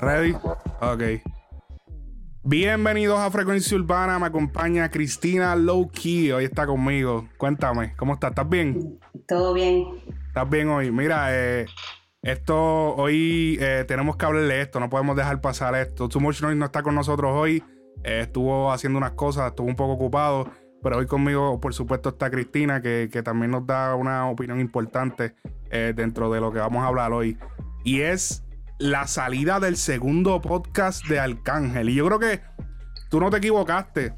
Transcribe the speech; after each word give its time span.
Ready? 0.00 0.34
Ok. 0.80 1.02
Bienvenidos 2.44 3.20
a 3.20 3.30
Frecuencia 3.30 3.76
Urbana. 3.76 4.18
Me 4.18 4.26
acompaña 4.26 4.90
Cristina 4.90 5.54
Lowkey. 5.54 6.32
Hoy 6.32 6.44
está 6.44 6.66
conmigo. 6.66 7.28
Cuéntame, 7.38 7.94
¿cómo 7.96 8.14
estás? 8.14 8.30
¿Estás 8.30 8.48
bien? 8.48 8.98
Todo 9.28 9.54
bien. 9.54 9.86
¿Estás 10.26 10.50
bien 10.50 10.68
hoy? 10.68 10.90
Mira, 10.90 11.28
eh, 11.30 11.66
esto 12.22 12.96
hoy 12.96 13.58
eh, 13.60 13.84
tenemos 13.86 14.16
que 14.16 14.26
hablar 14.26 14.42
de 14.42 14.60
esto. 14.60 14.80
No 14.80 14.90
podemos 14.90 15.16
dejar 15.16 15.40
pasar 15.40 15.74
esto. 15.76 16.08
Too 16.08 16.20
Much 16.20 16.42
Noise 16.42 16.56
no 16.56 16.66
está 16.66 16.82
con 16.82 16.94
nosotros 16.94 17.32
hoy. 17.32 17.62
Eh, 18.02 18.22
estuvo 18.22 18.72
haciendo 18.72 18.98
unas 18.98 19.12
cosas, 19.12 19.50
estuvo 19.50 19.68
un 19.68 19.76
poco 19.76 19.92
ocupado. 19.92 20.50
Pero 20.82 20.98
hoy 20.98 21.06
conmigo, 21.06 21.60
por 21.60 21.74
supuesto, 21.74 22.08
está 22.08 22.28
Cristina, 22.28 22.82
que, 22.82 23.08
que 23.12 23.22
también 23.22 23.52
nos 23.52 23.64
da 23.66 23.94
una 23.94 24.28
opinión 24.28 24.58
importante 24.60 25.36
dentro 25.70 26.30
de 26.30 26.40
lo 26.40 26.52
que 26.52 26.58
vamos 26.58 26.82
a 26.82 26.88
hablar 26.88 27.12
hoy. 27.12 27.38
Y 27.84 28.00
es 28.00 28.44
la 28.82 29.06
salida 29.06 29.60
del 29.60 29.76
segundo 29.76 30.40
podcast 30.40 31.06
de 31.06 31.20
Arcángel. 31.20 31.88
Y 31.88 31.94
yo 31.94 32.06
creo 32.06 32.18
que 32.18 32.40
tú 33.10 33.20
no 33.20 33.30
te 33.30 33.36
equivocaste. 33.36 34.12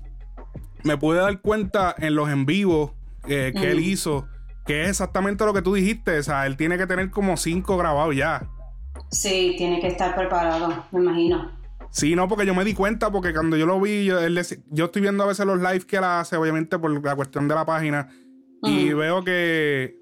Me 0.85 0.97
pude 0.97 1.19
dar 1.19 1.43
cuenta 1.43 1.95
en 1.99 2.15
los 2.15 2.31
en 2.31 2.47
vivo 2.47 2.95
eh, 3.29 3.53
que 3.55 3.73
él 3.73 3.81
hizo, 3.81 4.27
que 4.65 4.85
es 4.85 4.89
exactamente 4.89 5.45
lo 5.45 5.53
que 5.53 5.61
tú 5.61 5.75
dijiste. 5.75 6.19
O 6.19 6.23
sea, 6.23 6.47
él 6.47 6.57
tiene 6.57 6.79
que 6.79 6.87
tener 6.87 7.11
como 7.11 7.37
cinco 7.37 7.77
grabados 7.77 8.17
ya. 8.17 8.49
Sí, 9.11 9.55
tiene 9.59 9.81
que 9.81 9.89
estar 9.89 10.17
preparado, 10.17 10.87
me 10.93 11.01
imagino. 11.01 11.53
Sí, 11.91 12.17
no, 12.17 12.27
porque 12.27 12.47
yo 12.47 12.55
me 12.55 12.65
di 12.65 12.73
cuenta, 12.73 13.13
porque 13.13 13.35
cuando 13.35 13.59
yo 13.59 13.67
lo 13.67 13.79
vi, 13.79 14.07
yo, 14.07 14.19
yo 14.71 14.85
estoy 14.87 15.03
viendo 15.03 15.25
a 15.25 15.27
veces 15.27 15.45
los 15.45 15.59
lives 15.59 15.85
que 15.85 15.97
él 15.97 16.05
hace, 16.05 16.37
obviamente 16.37 16.79
por 16.79 17.05
la 17.05 17.15
cuestión 17.15 17.49
de 17.49 17.55
la 17.55 17.67
página, 17.67 18.09
y 18.63 18.95
veo 18.95 19.23
que 19.23 19.95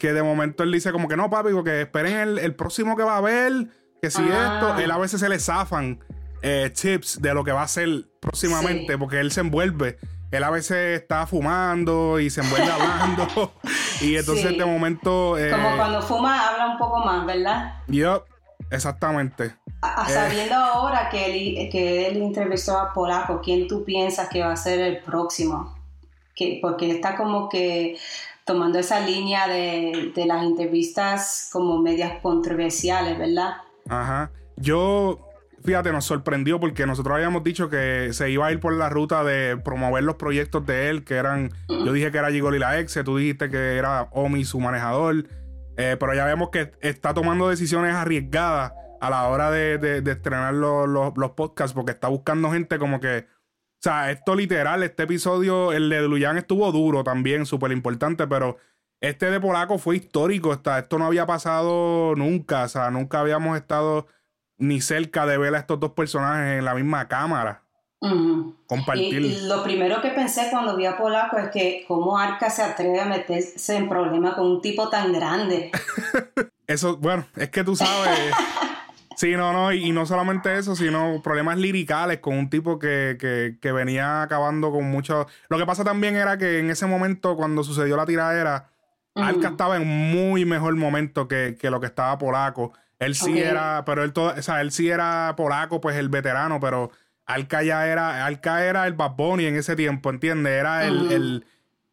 que 0.00 0.12
de 0.12 0.22
momento 0.22 0.64
él 0.64 0.72
dice 0.72 0.90
como 0.90 1.06
que 1.06 1.16
no, 1.16 1.30
papi, 1.30 1.50
que 1.62 1.82
esperen 1.82 2.38
el, 2.38 2.54
próximo 2.56 2.96
que 2.96 3.04
va 3.04 3.14
a 3.14 3.18
haber, 3.18 3.68
que 4.02 4.10
si 4.10 4.22
ah. 4.22 4.54
esto, 4.54 4.78
él 4.80 4.90
a 4.90 4.98
veces 4.98 5.20
se 5.20 5.28
le 5.28 5.38
zafan 5.38 6.00
eh, 6.42 6.70
tips 6.70 7.20
de 7.20 7.34
lo 7.34 7.44
que 7.44 7.52
va 7.52 7.60
a 7.60 7.64
hacer 7.64 8.06
próximamente, 8.18 8.98
porque 8.98 9.20
él 9.20 9.30
se 9.30 9.42
envuelve. 9.42 9.98
Él 10.30 10.44
a 10.44 10.50
veces 10.50 11.00
está 11.00 11.26
fumando 11.26 12.18
y 12.18 12.30
se 12.30 12.40
envuelve 12.40 12.70
hablando. 12.70 13.52
y 14.00 14.16
entonces 14.16 14.56
de 14.56 14.64
momento... 14.64 15.36
Eh, 15.36 15.50
como 15.50 15.76
cuando 15.76 16.02
fuma 16.02 16.48
habla 16.48 16.68
un 16.68 16.78
poco 16.78 17.00
más, 17.04 17.26
¿verdad? 17.26 17.74
Yo, 17.88 18.24
exactamente. 18.70 19.54
A, 19.82 20.06
eh, 20.08 20.14
sabiendo 20.14 20.54
ahora 20.54 21.10
que 21.10 21.26
él, 21.26 21.68
que 21.70 22.06
él 22.06 22.22
entrevistó 22.22 22.78
a 22.78 22.92
Polaco, 22.92 23.40
¿quién 23.42 23.68
tú 23.68 23.84
piensas 23.84 24.28
que 24.28 24.40
va 24.40 24.52
a 24.52 24.56
ser 24.56 24.80
el 24.80 25.02
próximo? 25.02 25.76
Que, 26.34 26.58
porque 26.62 26.90
está 26.90 27.16
como 27.16 27.48
que 27.48 27.98
tomando 28.50 28.80
esa 28.80 28.98
línea 28.98 29.46
de, 29.46 30.12
las 30.26 30.42
entrevistas 30.42 31.48
como 31.52 31.80
medias 31.80 32.14
controversiales, 32.20 33.16
¿verdad? 33.16 33.58
Ajá. 33.88 34.32
Yo, 34.56 35.20
fíjate, 35.64 35.92
nos 35.92 36.04
sorprendió 36.04 36.58
porque 36.58 36.84
nosotros 36.84 37.14
habíamos 37.14 37.44
dicho 37.44 37.70
que 37.70 38.08
se 38.12 38.28
iba 38.28 38.48
a 38.48 38.52
ir 38.52 38.58
por 38.58 38.72
la 38.72 38.88
ruta 38.88 39.22
de 39.22 39.56
promover 39.56 40.02
los 40.02 40.16
proyectos 40.16 40.66
de 40.66 40.90
él, 40.90 41.04
que 41.04 41.14
eran, 41.14 41.52
yo 41.68 41.92
dije 41.92 42.10
que 42.10 42.18
era 42.18 42.32
Gigoli 42.32 42.58
la 42.58 42.80
ex, 42.80 42.98
tú 43.04 43.18
dijiste 43.18 43.50
que 43.50 43.76
era 43.76 44.08
Omi 44.10 44.44
su 44.44 44.58
manejador, 44.58 45.28
eh, 45.76 45.96
pero 46.00 46.12
ya 46.12 46.24
vemos 46.24 46.50
que 46.50 46.72
está 46.80 47.14
tomando 47.14 47.48
decisiones 47.48 47.94
arriesgadas 47.94 48.72
a 49.00 49.10
la 49.10 49.28
hora 49.28 49.52
de, 49.52 50.02
estrenar 50.04 50.54
los, 50.54 50.88
los 50.88 51.30
podcasts 51.36 51.72
porque 51.72 51.92
está 51.92 52.08
buscando 52.08 52.50
gente 52.50 52.80
como 52.80 52.98
que 52.98 53.26
o 53.80 53.82
sea, 53.82 54.10
esto 54.10 54.34
literal, 54.34 54.82
este 54.82 55.04
episodio, 55.04 55.72
el 55.72 55.88
de 55.88 56.02
Luyan 56.02 56.36
estuvo 56.36 56.70
duro 56.70 57.02
también, 57.02 57.46
súper 57.46 57.72
importante, 57.72 58.26
pero 58.26 58.58
este 59.00 59.30
de 59.30 59.40
Polaco 59.40 59.78
fue 59.78 59.96
histórico. 59.96 60.52
esto 60.52 60.98
no 60.98 61.06
había 61.06 61.24
pasado 61.24 62.14
nunca. 62.14 62.64
O 62.64 62.68
sea, 62.68 62.90
nunca 62.90 63.20
habíamos 63.20 63.56
estado 63.56 64.06
ni 64.58 64.82
cerca 64.82 65.24
de 65.24 65.38
ver 65.38 65.54
a 65.54 65.60
estos 65.60 65.80
dos 65.80 65.92
personajes 65.92 66.58
en 66.58 66.66
la 66.66 66.74
misma 66.74 67.08
cámara. 67.08 67.62
Compartir. 68.66 69.22
Y, 69.22 69.40
lo 69.46 69.62
primero 69.62 70.02
que 70.02 70.10
pensé 70.10 70.48
cuando 70.50 70.76
vi 70.76 70.84
a 70.84 70.98
Polaco 70.98 71.38
es 71.38 71.48
que 71.48 71.86
cómo 71.88 72.18
Arca 72.18 72.50
se 72.50 72.62
atreve 72.62 73.00
a 73.00 73.06
meterse 73.06 73.76
en 73.76 73.88
problemas 73.88 74.34
con 74.34 74.46
un 74.46 74.60
tipo 74.60 74.90
tan 74.90 75.10
grande. 75.10 75.70
Eso, 76.66 76.98
bueno, 76.98 77.24
es 77.34 77.48
que 77.48 77.64
tú 77.64 77.74
sabes. 77.76 78.34
Sí, 79.20 79.36
no, 79.36 79.52
no, 79.52 79.70
y, 79.70 79.92
no 79.92 80.06
solamente 80.06 80.56
eso, 80.56 80.74
sino 80.74 81.20
problemas 81.22 81.58
liricales 81.58 82.20
con 82.20 82.38
un 82.38 82.48
tipo 82.48 82.78
que, 82.78 83.58
venía 83.62 84.22
acabando 84.22 84.70
con 84.70 84.90
mucho. 84.90 85.26
Lo 85.50 85.58
que 85.58 85.66
pasa 85.66 85.84
también 85.84 86.16
era 86.16 86.38
que 86.38 86.58
en 86.58 86.70
ese 86.70 86.86
momento, 86.86 87.36
cuando 87.36 87.62
sucedió 87.62 87.98
la 87.98 88.06
tiradera, 88.06 88.70
Alca 89.14 89.48
estaba 89.48 89.76
en 89.76 89.86
muy 89.86 90.46
mejor 90.46 90.74
momento 90.76 91.28
que, 91.28 91.54
lo 91.64 91.80
que 91.80 91.86
estaba 91.88 92.16
Polaco. 92.16 92.72
Él 92.98 93.14
sí 93.14 93.38
era, 93.38 93.82
pero 93.84 94.04
él 94.04 94.14
todo, 94.14 94.32
o 94.38 94.40
sea, 94.40 94.62
él 94.62 94.72
sí 94.72 94.88
era 94.88 95.34
Polaco, 95.36 95.82
pues 95.82 95.96
el 95.96 96.08
veterano, 96.08 96.58
pero 96.58 96.90
Alca 97.26 97.62
ya 97.62 97.86
era, 97.86 98.24
Alca 98.24 98.64
era 98.64 98.86
el 98.86 98.94
Bad 98.94 99.16
Bunny 99.16 99.44
en 99.44 99.56
ese 99.56 99.76
tiempo, 99.76 100.08
¿entiendes? 100.08 100.54
Era 100.54 100.86
el, 100.86 101.44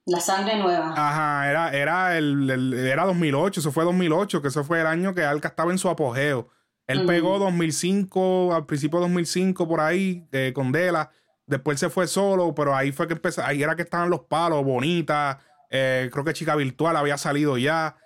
la 0.05 0.21
sangre 0.21 0.55
nueva. 0.59 0.93
Ajá, 0.95 1.49
era, 1.49 1.71
era 1.73 2.17
el, 2.17 2.73
era 2.73 3.03
2008, 3.03 3.59
eso 3.59 3.73
fue 3.73 3.83
2008, 3.83 4.41
que 4.41 4.47
eso 4.47 4.63
fue 4.63 4.79
el 4.79 4.87
año 4.87 5.13
que 5.13 5.25
Alca 5.25 5.49
estaba 5.49 5.73
en 5.73 5.77
su 5.77 5.89
apogeo. 5.89 6.51
Él 6.87 7.05
pegó 7.05 7.37
2005, 7.37 8.55
al 8.55 8.65
principio 8.65 8.99
de 8.99 9.07
2005 9.07 9.67
por 9.67 9.81
ahí, 9.81 10.25
eh, 10.31 10.53
con 10.55 10.71
Dela. 10.71 11.11
Después 11.45 11.79
se 11.79 11.89
fue 11.89 12.07
solo, 12.07 12.55
pero 12.55 12.75
ahí 12.75 12.91
fue 12.91 13.07
que 13.07 13.13
empezó, 13.13 13.43
ahí 13.43 13.61
era 13.61 13.75
que 13.75 13.81
estaban 13.81 14.09
los 14.09 14.21
palos, 14.21 14.63
bonita. 14.63 15.39
Eh, 15.69 16.09
creo 16.11 16.23
que 16.23 16.33
Chica 16.33 16.55
Virtual 16.55 16.95
había 16.95 17.17
salido 17.17 17.57
ya. 17.57 17.97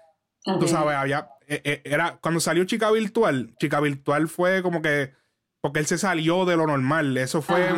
Tú 0.59 0.68
sabes, 0.68 0.96
había, 0.96 1.30
eh, 1.47 1.81
era, 1.86 2.18
cuando 2.19 2.40
salió 2.40 2.64
Chica 2.66 2.90
Virtual, 2.90 3.53
Chica 3.59 3.80
Virtual 3.80 4.28
fue 4.28 4.64
como 4.64 4.81
que, 4.81 5.13
porque 5.62 5.80
él 5.80 5.86
se 5.86 6.00
salió 6.00 6.46
de 6.46 6.58
lo 6.58 6.66
normal. 6.66 7.16
Eso 7.18 7.44
fue, 7.44 7.69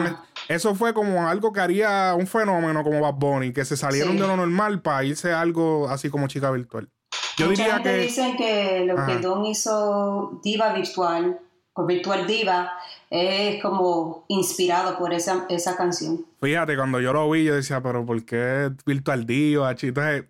eso 0.48 0.74
fue 0.74 0.94
como 0.94 1.28
algo 1.28 1.52
que 1.52 1.60
haría 1.60 2.14
un 2.18 2.28
fenómeno 2.28 2.82
como 2.84 3.02
Bad 3.02 3.16
Bunny, 3.16 3.52
que 3.52 3.66
se 3.66 3.76
salieron 3.76 4.18
de 4.18 4.26
lo 4.26 4.38
normal 4.38 4.82
para 4.82 5.04
irse 5.04 5.34
a 5.34 5.42
algo 5.42 5.90
así 5.90 6.10
como 6.10 6.30
Chica 6.30 6.50
Virtual. 6.52 6.90
Yo 7.38 7.48
Mucha 7.48 7.64
diría 7.64 7.74
gente 7.76 7.92
que... 7.92 7.98
dicen 7.98 8.38
que 8.38 8.86
lo 8.86 9.06
que 9.06 9.18
Don 9.18 9.46
hizo 9.46 10.40
Diva 10.44 10.74
Virtual, 10.74 11.40
o 11.74 11.86
Virtual 11.86 12.28
Diva, 12.28 12.72
es 13.10 13.62
como 13.62 14.26
inspirado 14.28 14.98
por 14.98 15.14
esa, 15.14 15.46
esa 15.50 15.76
canción. 15.76 16.26
Fíjate, 16.42 16.76
cuando 16.76 17.00
yo 17.00 17.14
lo 17.14 17.30
vi, 17.30 17.44
yo 17.46 17.56
decía, 17.56 17.82
pero 17.82 18.06
¿por 18.06 18.24
qué 18.26 18.72
Virtual 18.86 19.26
Diva? 19.26 19.72
Entonces, 19.72 20.26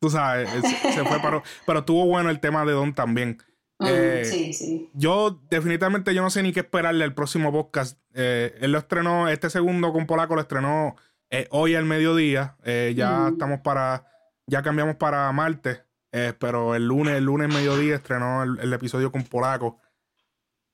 tú 0.00 0.10
sabes, 0.10 0.50
se 0.50 1.04
fue 1.04 1.18
para... 1.20 1.42
Pero 1.66 1.78
estuvo 1.78 2.06
bueno 2.06 2.30
el 2.30 2.40
tema 2.40 2.64
de 2.64 2.72
Don 2.72 2.94
también. 2.94 3.38
Eh, 3.80 4.22
sí, 4.24 4.52
sí. 4.52 4.90
Yo 4.94 5.40
definitivamente 5.50 6.14
yo 6.14 6.22
no 6.22 6.30
sé 6.30 6.42
ni 6.42 6.52
qué 6.52 6.60
esperarle 6.60 7.04
al 7.04 7.14
próximo 7.14 7.52
podcast. 7.52 7.98
Eh, 8.14 8.56
él 8.60 8.72
lo 8.72 8.78
estrenó, 8.78 9.28
este 9.28 9.50
segundo 9.50 9.92
con 9.92 10.06
Polaco 10.06 10.34
lo 10.34 10.40
estrenó 10.40 10.96
eh, 11.30 11.48
hoy 11.50 11.74
al 11.74 11.84
mediodía. 11.84 12.56
ya 12.64 13.28
estamos 13.32 13.60
para, 13.60 14.06
ya 14.46 14.62
cambiamos 14.62 14.96
para 14.96 15.30
martes. 15.32 15.83
Eh, 16.16 16.32
pero 16.38 16.76
el 16.76 16.86
lunes, 16.86 17.16
el 17.16 17.24
lunes 17.24 17.52
mediodía 17.52 17.96
estrenó 17.96 18.44
el, 18.44 18.72
episodio 18.72 19.10
con 19.10 19.24
Polaco. 19.24 19.80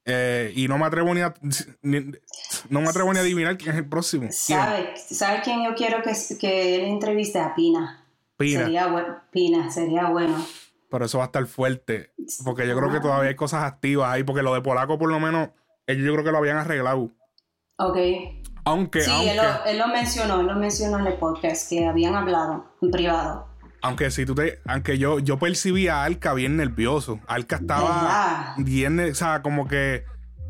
Eh, 0.05 0.53
y 0.55 0.69
no 0.69 0.77
me 0.77 0.85
atrevo 0.85 1.15
ni 1.15 1.23
a 1.23 1.33
no 2.69 2.81
me 2.81 2.89
atrevo 2.89 3.11
ni 3.13 3.21
a 3.21 3.23
adivinar 3.23 3.57
quién 3.57 3.71
es 3.71 3.79
el 3.79 3.89
próximo. 3.89 4.29
¿Sabes 4.33 5.01
¿Sabe 5.09 5.41
quién 5.43 5.65
yo 5.65 5.75
quiero 5.75 6.03
que, 6.03 6.13
que 6.39 6.77
él 6.77 6.91
entreviste? 6.91 7.39
A 7.39 7.55
Pina. 7.55 8.05
Pina. 8.37 8.65
Sería, 8.65 9.23
Pina, 9.31 9.71
sería 9.71 10.11
bueno. 10.11 10.45
Pero 10.91 11.07
eso 11.07 11.17
va 11.17 11.25
a 11.25 11.27
estar 11.29 11.47
fuerte. 11.47 12.13
Porque 12.45 12.69
yo 12.69 12.77
creo 12.77 12.93
que 12.93 13.01
todavía 13.01 13.31
hay 13.31 13.37
cosas 13.37 13.65
activas 13.65 14.13
ahí. 14.13 14.25
Porque 14.25 14.43
lo 14.43 14.53
de 14.53 14.61
Polaco, 14.61 14.99
por 14.99 15.09
lo 15.09 15.21
menos, 15.21 15.49
ellos 15.87 16.05
yo 16.05 16.13
creo 16.13 16.25
que 16.25 16.33
lo 16.33 16.39
habían 16.39 16.59
arreglado. 16.59 17.13
Ok. 17.79 17.97
Aunque. 18.65 19.01
Sí, 19.01 19.11
Él, 19.27 19.39
lo, 19.39 19.65
él, 19.65 19.79
lo, 19.79 19.89
mencionó, 19.89 20.41
él 20.41 20.47
lo 20.49 20.57
mencionó 20.57 20.99
en 20.99 21.07
el 21.07 21.15
podcast 21.15 21.67
que 21.67 21.87
habían 21.87 22.15
hablado 22.15 22.75
en 22.83 22.91
privado. 22.91 23.50
Aunque 23.83 24.11
si 24.11 24.27
tú 24.27 24.35
te, 24.35 24.61
aunque 24.67 24.99
yo, 24.99 25.19
yo 25.19 25.39
percibí 25.39 25.89
a 25.89 26.05
Alca 26.05 26.35
bien 26.35 26.57
nervioso. 26.57 27.21
Alca 27.27 27.57
estaba 27.57 28.55
bien, 28.59 29.01
o 29.01 29.15
sea, 29.15 29.43
como 29.43 29.67
que 29.67 30.05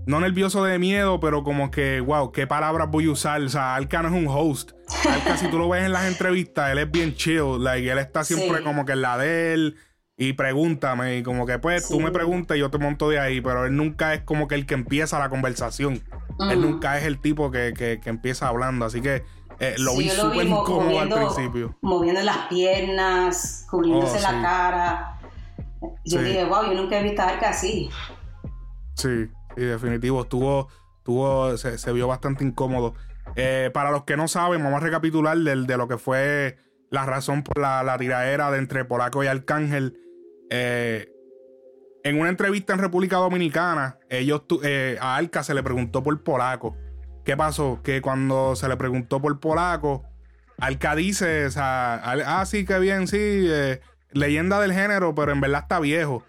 no 0.06 0.20
nervioso 0.20 0.64
de 0.64 0.78
miedo, 0.78 1.20
pero 1.20 1.44
como 1.44 1.70
que, 1.70 2.00
wow, 2.00 2.32
¿qué 2.32 2.46
palabras 2.46 2.88
voy 2.90 3.06
a 3.06 3.10
usar? 3.10 3.40
O 3.42 3.48
sea, 3.48 3.76
Alca 3.76 4.02
no 4.02 4.08
es 4.08 4.14
un 4.14 4.26
host. 4.28 4.72
Alca, 5.08 5.36
si 5.36 5.48
tú 5.48 5.58
lo 5.58 5.68
ves 5.68 5.84
en 5.84 5.92
las 5.92 6.06
entrevistas, 6.06 6.72
él 6.72 6.78
es 6.78 6.90
bien 6.90 7.14
chill. 7.14 7.62
Like, 7.62 7.90
él 7.90 7.98
está 7.98 8.24
siempre 8.24 8.62
como 8.62 8.84
que 8.84 8.92
en 8.92 9.02
la 9.02 9.18
de 9.18 9.54
él. 9.54 9.76
Y 10.16 10.34
pregúntame, 10.34 11.16
y 11.16 11.22
como 11.22 11.46
que 11.46 11.58
pues 11.58 11.88
tú 11.88 11.98
me 11.98 12.10
preguntas 12.10 12.54
y 12.54 12.60
yo 12.60 12.70
te 12.70 12.76
monto 12.76 13.08
de 13.08 13.18
ahí, 13.18 13.40
pero 13.40 13.64
él 13.64 13.74
nunca 13.74 14.12
es 14.12 14.20
como 14.20 14.48
que 14.48 14.54
el 14.54 14.66
que 14.66 14.74
empieza 14.74 15.18
la 15.18 15.30
conversación. 15.30 16.02
Él 16.50 16.60
nunca 16.60 16.98
es 16.98 17.04
el 17.04 17.20
tipo 17.22 17.50
que, 17.50 17.72
que, 17.74 18.00
que 18.02 18.10
empieza 18.10 18.48
hablando. 18.48 18.84
Así 18.84 19.00
que 19.00 19.22
eh, 19.60 19.74
lo 19.78 19.96
vi 19.96 20.08
súper 20.08 20.46
incómodo 20.46 21.00
al 21.00 21.08
principio. 21.08 21.76
Moviendo 21.82 22.22
las 22.22 22.48
piernas, 22.48 23.66
cubriéndose 23.70 24.18
oh, 24.18 24.22
la 24.22 24.42
cara. 24.42 25.20
Yo 26.04 26.22
dije, 26.22 26.44
wow, 26.44 26.64
yo 26.64 26.74
nunca 26.74 26.98
he 26.98 27.02
visto 27.02 27.22
a 27.22 27.28
Arca 27.28 27.50
así. 27.50 27.90
Sí, 28.94 29.28
sí, 29.56 29.62
definitivo. 29.62 30.22
Estuvo, 30.22 30.68
estuvo 30.98 31.56
se, 31.56 31.92
vio 31.92 32.08
bastante 32.08 32.44
incómodo. 32.44 32.94
Eh, 33.36 33.70
para 33.72 33.90
los 33.90 34.04
que 34.04 34.16
no 34.16 34.28
saben, 34.28 34.62
vamos 34.62 34.80
a 34.80 34.84
recapitular 34.84 35.36
de, 35.36 35.56
de 35.62 35.76
lo 35.76 35.86
que 35.86 35.98
fue 35.98 36.58
la 36.90 37.06
razón 37.06 37.42
por 37.42 37.58
la, 37.58 37.82
la 37.82 37.96
tiradera 37.98 38.50
de 38.50 38.58
entre 38.58 38.84
Polaco 38.84 39.22
y 39.22 39.26
Arcángel. 39.26 39.96
Eh, 40.50 41.08
en 42.02 42.18
una 42.18 42.30
entrevista 42.30 42.72
en 42.72 42.80
República 42.80 43.16
Dominicana, 43.16 43.98
ellos 44.08 44.42
eh, 44.62 44.98
a 45.00 45.16
Alca 45.16 45.42
se 45.42 45.54
le 45.54 45.62
preguntó 45.62 46.02
por 46.02 46.22
polaco. 46.22 46.76
¿Qué 47.24 47.36
pasó? 47.36 47.80
Que 47.82 48.00
cuando 48.00 48.56
se 48.56 48.68
le 48.68 48.76
preguntó 48.76 49.20
por 49.20 49.38
polaco, 49.40 50.04
Alca 50.58 50.94
dice, 50.94 51.46
o 51.46 51.50
sea, 51.50 51.94
ah, 51.94 52.44
sí, 52.46 52.64
qué 52.64 52.78
bien, 52.78 53.06
sí, 53.06 53.18
eh, 53.18 53.80
leyenda 54.12 54.60
del 54.60 54.72
género, 54.72 55.14
pero 55.14 55.32
en 55.32 55.40
verdad 55.40 55.62
está 55.62 55.80
viejo. 55.80 56.24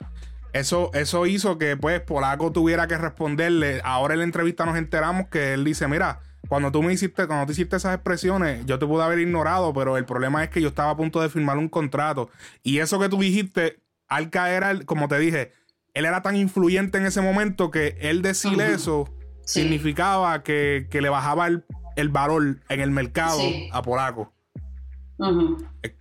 Eso, 0.53 0.91
eso 0.93 1.25
hizo 1.27 1.57
que 1.57 1.77
pues 1.77 2.01
Polaco 2.01 2.51
tuviera 2.51 2.87
que 2.87 2.97
responderle. 2.97 3.81
Ahora 3.83 4.13
en 4.13 4.19
la 4.19 4.25
entrevista 4.25 4.65
nos 4.65 4.77
enteramos 4.77 5.27
que 5.27 5.53
él 5.53 5.63
dice, 5.63 5.87
mira, 5.87 6.19
cuando 6.49 6.71
tú 6.71 6.83
me 6.83 6.91
hiciste, 6.91 7.27
cuando 7.27 7.45
tú 7.45 7.53
hiciste 7.53 7.77
esas 7.77 7.95
expresiones, 7.95 8.65
yo 8.65 8.77
te 8.77 8.85
pude 8.85 9.03
haber 9.03 9.19
ignorado, 9.19 9.73
pero 9.73 9.97
el 9.97 10.05
problema 10.05 10.43
es 10.43 10.49
que 10.49 10.61
yo 10.61 10.69
estaba 10.69 10.91
a 10.91 10.97
punto 10.97 11.21
de 11.21 11.29
firmar 11.29 11.57
un 11.57 11.69
contrato. 11.69 12.29
Y 12.63 12.79
eso 12.79 12.99
que 12.99 13.07
tú 13.07 13.17
dijiste, 13.19 13.79
Alca 14.07 14.51
era, 14.51 14.77
como 14.81 15.07
te 15.07 15.19
dije, 15.19 15.53
él 15.93 16.05
era 16.05 16.21
tan 16.21 16.35
influyente 16.35 16.97
en 16.97 17.05
ese 17.05 17.21
momento 17.21 17.71
que 17.71 17.97
él 18.01 18.21
decir 18.21 18.59
eso 18.61 19.09
significaba 19.51 20.43
que, 20.43 20.87
le 20.91 21.09
bajaba 21.09 21.47
el, 21.47 22.09
valor 22.09 22.57
en 22.69 22.81
el 22.81 22.91
mercado 22.91 23.39
a 23.71 23.81
Polaco. 23.81 24.31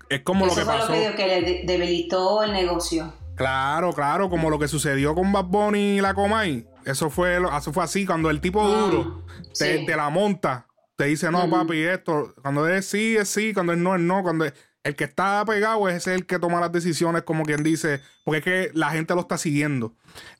es, 0.09 0.21
como 0.23 0.47
lo 0.47 0.55
que 0.55 0.63
pasó. 0.63 0.87
Fue 0.89 1.09
lo 1.09 1.17
que, 1.17 1.17
que 1.17 1.41
le 1.41 1.63
debilitó 1.65 2.43
el 2.43 2.53
negocio. 2.53 3.13
Claro, 3.41 3.95
claro, 3.95 4.29
como 4.29 4.51
lo 4.51 4.59
que 4.59 4.69
sucedió 4.69 5.15
con 5.15 5.33
Bad 5.33 5.47
Bunny 5.47 5.97
y 5.97 6.01
la 6.01 6.13
Comay. 6.13 6.67
Eso 6.85 7.09
fue, 7.09 7.39
eso 7.39 7.73
fue 7.73 7.85
así, 7.85 8.05
cuando 8.05 8.31
el 8.31 8.41
tipo 8.41 8.63
ah, 8.63 8.69
duro 8.69 9.25
te, 9.59 9.85
la 9.97 10.11
monta, 10.11 10.67
te 10.97 11.07
dice, 11.07 11.31
no, 11.31 11.49
papi, 11.49 11.79
esto, 11.83 12.35
cuando 12.43 12.69
es 12.69 12.87
sí, 12.87 13.17
es 13.17 13.29
sí, 13.29 13.55
cuando 13.55 13.73
es 13.73 13.79
no, 13.79 13.95
es 13.95 14.01
no, 14.03 14.23
cuando 14.23 14.45
el 14.83 14.97
que 14.97 15.05
está 15.05 15.45
pegado 15.47 15.89
es 15.89 16.07
el 16.07 16.27
que 16.27 16.39
toma 16.39 16.61
las 16.61 16.73
decisiones, 16.73 17.23
como 17.23 17.45
quien 17.45 17.63
dice, 17.63 18.01
porque 18.25 18.39
es 18.39 18.45
que 18.45 18.79
la 18.79 18.91
gente 18.91 19.15
lo 19.15 19.21
está 19.21 19.39
siguiendo. 19.39 19.95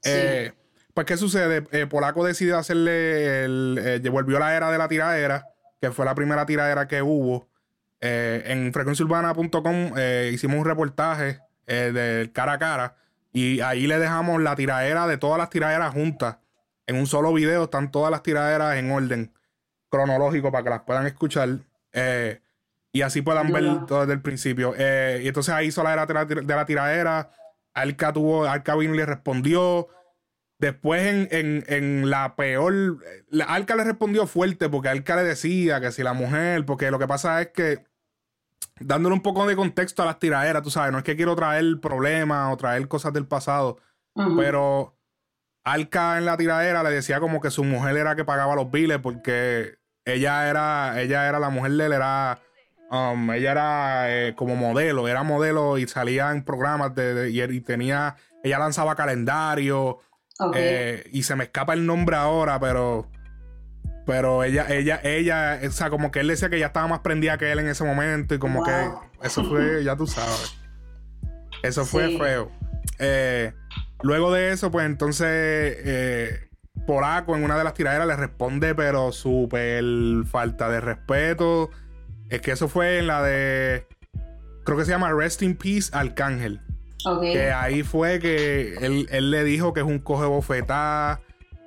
Eh, 0.05 0.53
pues, 1.05 1.07
¿qué 1.07 1.17
sucede? 1.17 1.67
Eh, 1.73 1.87
Polaco 1.87 2.25
decide 2.25 2.55
hacerle, 2.55 3.45
el, 3.45 3.81
eh, 3.83 4.09
volvió 4.11 4.39
la 4.39 4.57
era 4.57 4.71
de 4.71 4.79
la 4.79 4.89
tiradera, 4.89 5.47
que 5.81 5.91
fue 5.91 6.05
la 6.05 6.15
primera 6.15 6.47
tiradera 6.47 6.89
que 6.89 7.03
hubo. 7.03 7.49
en 8.03 8.73
frecuenciaurbana.com 8.73 9.93
hicimos 10.33 10.59
un 10.59 10.65
reportaje 10.65 11.41
del 11.67 12.33
cara 12.33 12.55
a 12.55 12.59
cara 12.59 12.97
y 13.31 13.61
ahí 13.61 13.87
le 13.87 13.99
dejamos 13.99 14.41
la 14.41 14.57
tiradera 14.57 15.07
de 15.07 15.19
todas 15.19 15.39
las 15.39 15.51
tiraderas 15.51 15.93
juntas. 15.93 16.39
En 16.87 16.97
un 16.97 17.07
solo 17.07 17.33
video 17.33 17.65
están 17.65 17.91
todas 17.91 18.11
las 18.11 18.23
tiraderas 18.23 18.77
en 18.77 18.91
orden 18.91 19.33
cronológico 19.91 20.51
para 20.51 20.65
que 20.65 20.71
las 20.71 20.81
puedan 20.81 21.07
escuchar. 21.07 21.59
Y 22.93 23.03
así 23.03 23.23
puedan 23.23 23.53
ver 23.53 23.87
todo 23.87 24.01
desde 24.01 24.15
el 24.15 24.21
principio. 24.21 24.75
Eh, 24.77 25.21
y 25.23 25.29
entonces 25.29 25.55
ahí 25.55 25.69
hizo 25.69 25.83
la 25.83 25.93
era 25.93 26.07
de 26.07 26.55
la, 26.55 26.67
tiradera. 26.67 27.31
Alca 27.73 28.13
tuvo, 28.13 28.47
Alca 28.47 28.75
le 28.75 29.07
respondió. 29.07 29.89
Después 30.61 31.29
en, 31.31 32.11
la 32.11 32.37
peor, 32.37 32.99
Alca 33.47 33.77
le 33.77 33.85
respondió 33.85 34.27
fuerte 34.27 34.69
porque 34.69 34.91
Alca 34.91 35.17
le 35.17 35.25
decía 35.25 35.81
que 35.81 35.91
si 35.91 36.03
la 36.03 36.13
mujer, 36.13 36.67
porque 36.67 36.91
lo 36.91 36.99
que 36.99 37.07
pasa 37.07 37.41
es 37.41 37.49
que 37.49 37.85
dándole 38.79 39.15
un 39.15 39.23
poco 39.23 39.47
de 39.47 39.57
contexto 39.57 40.03
a 40.03 40.07
las 40.07 40.19
tiraderas, 40.19 40.63
tú 40.63 40.71
sabes, 40.71 40.93
no 40.93 40.99
es 40.99 41.05
que 41.05 41.17
quiero 41.17 41.35
traer 41.35 41.81
problemas 41.81 42.53
o 42.53 42.57
traer 42.59 42.87
cosas 42.89 43.15
del 43.15 43.27
pasado, 43.27 43.79
pero 44.37 44.95
Alca 45.65 46.19
en 46.19 46.27
la 46.27 46.37
tiradera 46.37 46.83
le 46.83 46.91
decía 46.91 47.21
como 47.21 47.41
que 47.41 47.51
su 47.51 47.65
mujer 47.65 47.97
era 47.97 48.15
que 48.15 48.27
pagaba 48.27 48.55
los 48.55 48.71
biles 48.71 48.99
porque 48.99 49.79
ella 50.05 50.51
era, 50.51 51.01
ella 51.01 51.27
era 51.27 51.39
la 51.39 51.49
mujer 51.49 51.73
de 51.73 51.87
él, 51.87 51.93
era 51.93 52.39
Um, 52.91 53.31
ella 53.31 53.53
era 53.53 54.05
eh, 54.11 54.35
como 54.35 54.57
modelo, 54.57 55.07
era 55.07 55.23
modelo 55.23 55.79
y 55.79 55.87
salía 55.87 56.33
en 56.33 56.43
programas 56.43 56.93
de, 56.97 57.31
y, 57.31 57.61
tenía, 57.61 58.17
ella 58.43 58.59
lanzaba 58.59 58.97
calendario 58.97 60.01
eh, 60.55 61.09
y 61.13 61.23
se 61.23 61.37
me 61.37 61.45
escapa 61.45 61.75
el 61.75 61.87
nombre 61.87 62.17
ahora, 62.17 62.59
pero 62.61 63.09
pero 64.07 64.43
ella, 64.43 64.67
ella, 64.69 65.01
ella, 65.05 65.61
o 65.65 65.71
sea, 65.71 65.89
como 65.89 66.11
que 66.11 66.21
él 66.21 66.29
decía 66.29 66.51
que 66.51 66.59
ya 66.59 66.67
estaba 66.67 66.89
más 66.89 67.01
prendida 67.01 67.39
que 67.39 67.53
él 67.53 67.61
en 67.61 67.69
ese 67.69 67.85
momento 67.85 68.35
y 68.35 68.39
como 68.39 68.65
que 68.65 68.91
eso 69.23 69.45
fue, 69.45 69.85
ya 69.85 69.97
tú 69.97 70.07
sabes, 70.07 70.57
eso 71.63 71.85
fue 71.85 72.19
feo. 72.19 72.51
Eh, 72.99 73.53
luego 74.03 74.33
de 74.33 74.53
eso, 74.53 74.71
pues 74.71 74.87
entonces 74.87 76.49
Polaco 76.87 77.37
en 77.37 77.45
una 77.45 77.57
de 77.57 77.65
las 77.65 77.75
tiraderas 77.75 78.07
le 78.07 78.17
responde, 78.17 78.75
pero 78.75 79.13
súper 79.13 79.85
falta 80.27 80.69
de 80.69 80.81
respeto 80.81 81.71
es 82.31 82.41
que 82.41 82.53
eso 82.53 82.69
fue 82.69 82.99
en 82.99 83.09
la 83.09 83.23
de. 83.23 83.87
Creo 84.65 84.79
que 84.79 84.85
se 84.85 84.93
llama 84.93 85.13
Rest 85.13 85.43
in 85.43 85.57
Peace 85.57 85.91
Arcángel. 85.93 86.61
Que 87.21 87.51
ahí 87.51 87.83
fue 87.83 88.19
que 88.19 88.75
él, 88.81 89.31
le 89.31 89.45
dijo 89.45 89.73
que 89.73 89.81
es 89.81 89.87
un 89.87 89.99
coge 89.99 90.27
bofetá, 90.27 91.21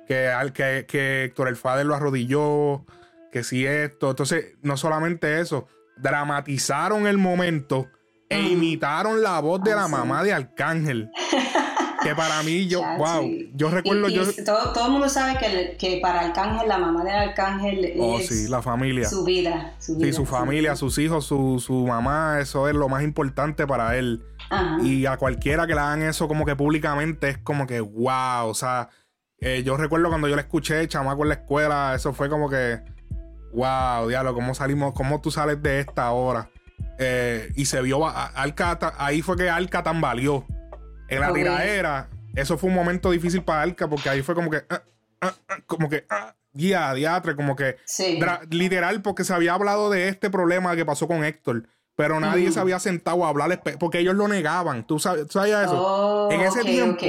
que, 0.06 0.30
que, 0.52 0.86
que 0.86 1.24
Héctor 1.24 1.48
El 1.48 1.56
Fader 1.56 1.86
lo 1.86 1.94
arrodilló, 1.94 2.84
que 3.32 3.42
si 3.42 3.66
esto. 3.66 4.10
Entonces, 4.10 4.54
no 4.62 4.76
solamente 4.76 5.40
eso, 5.40 5.66
dramatizaron 5.96 7.06
el 7.06 7.18
momento 7.18 7.88
e 8.28 8.40
imitaron 8.40 9.22
la 9.22 9.40
voz 9.40 9.62
de 9.62 9.74
la 9.74 9.88
mamá 9.88 10.22
de 10.22 10.32
Arcángel. 10.32 11.10
que 12.04 12.14
para 12.14 12.42
mí, 12.42 12.66
yo, 12.68 12.82
wow, 12.98 13.28
yo 13.54 13.70
recuerdo. 13.70 14.08
yo, 14.08 14.22
todo, 14.44 14.72
todo, 14.72 14.86
el 14.86 14.92
mundo 14.92 15.08
sabe 15.08 15.38
que, 15.38 15.76
que 15.78 16.00
para 16.00 16.20
Arcángel, 16.20 16.68
la 16.68 16.78
mamá 16.78 17.02
de 17.02 17.10
Arcángel 17.10 17.94
oh, 17.98 18.20
sí, 18.20 18.48
la 18.48 18.62
familia. 18.62 19.08
Su 19.08 19.24
vida. 19.24 19.74
Su 19.78 19.98
sí, 19.98 20.12
su 20.12 20.26
familia, 20.26 20.76
sus 20.76 20.98
hijos, 20.98 21.24
su, 21.24 21.58
su 21.58 21.86
mamá, 21.86 22.38
eso 22.40 22.68
es 22.68 22.74
lo 22.74 22.88
más 22.88 23.02
importante 23.02 23.66
para 23.66 23.96
él. 23.96 24.22
Y 24.82 25.06
a 25.06 25.16
cualquiera 25.16 25.66
que 25.66 25.74
le 25.74 25.80
hagan 25.80 26.02
eso 26.02 26.28
como 26.28 26.44
que 26.44 26.54
públicamente 26.54 27.30
es 27.30 27.38
como 27.38 27.66
que 27.66 27.80
wow, 27.80 28.46
o 28.46 28.54
sea, 28.54 28.88
eh, 29.40 29.62
yo 29.64 29.76
recuerdo 29.76 30.10
cuando 30.10 30.28
yo 30.28 30.36
le 30.36 30.42
escuché, 30.42 30.86
chamaco 30.86 31.22
en 31.22 31.30
la 31.30 31.34
escuela, 31.34 31.92
eso 31.96 32.12
fue 32.12 32.28
como 32.28 32.48
que 32.48 32.80
wow, 33.52 34.08
diablo, 34.08 34.34
¿cómo 34.34 34.54
salimos, 34.54 34.92
cómo 34.94 35.20
tú 35.20 35.30
sales 35.30 35.62
de 35.62 35.80
esta 35.80 36.10
hora? 36.12 36.50
Eh, 36.98 37.52
y 37.56 37.64
se 37.64 37.80
vio, 37.82 38.06
Alca, 38.06 38.78
ahí 38.98 39.22
fue 39.22 39.36
que 39.36 39.50
Alca 39.50 39.82
tambaleó 39.82 40.44
en 41.08 41.20
la 41.20 41.32
tiraera, 41.32 42.08
eso 42.34 42.58
fue 42.58 42.68
un 42.68 42.74
momento 42.74 43.10
difícil 43.10 43.42
para 43.42 43.62
Alca 43.62 43.88
porque 43.88 44.08
ahí 44.08 44.22
fue 44.22 44.34
como 44.34 44.50
que, 44.50 44.64
ah, 44.68 44.82
ah, 45.20 45.34
ah, 45.48 45.58
como 45.66 45.88
que, 45.88 46.06
guía, 46.52 46.92
diatre, 46.94 47.36
como 47.36 47.56
que, 47.56 47.76
literal, 48.50 49.02
porque 49.02 49.24
se 49.24 49.34
había 49.34 49.54
hablado 49.54 49.90
de 49.90 50.08
este 50.08 50.30
problema 50.30 50.74
que 50.76 50.84
pasó 50.84 51.06
con 51.06 51.24
Héctor. 51.24 51.68
Pero 51.96 52.18
nadie 52.18 52.50
se 52.50 52.58
había 52.58 52.80
sentado 52.80 53.24
a 53.24 53.28
hablar 53.28 53.62
porque 53.78 54.00
ellos 54.00 54.16
lo 54.16 54.26
negaban. 54.26 54.84
¿Tú, 54.84 54.98
sabes, 54.98 55.26
sabías 55.30 55.66
eso? 55.66 55.80
Oh, 55.80 56.28
en 56.32 56.40
ese 56.40 56.64
tiempo, 56.64 57.06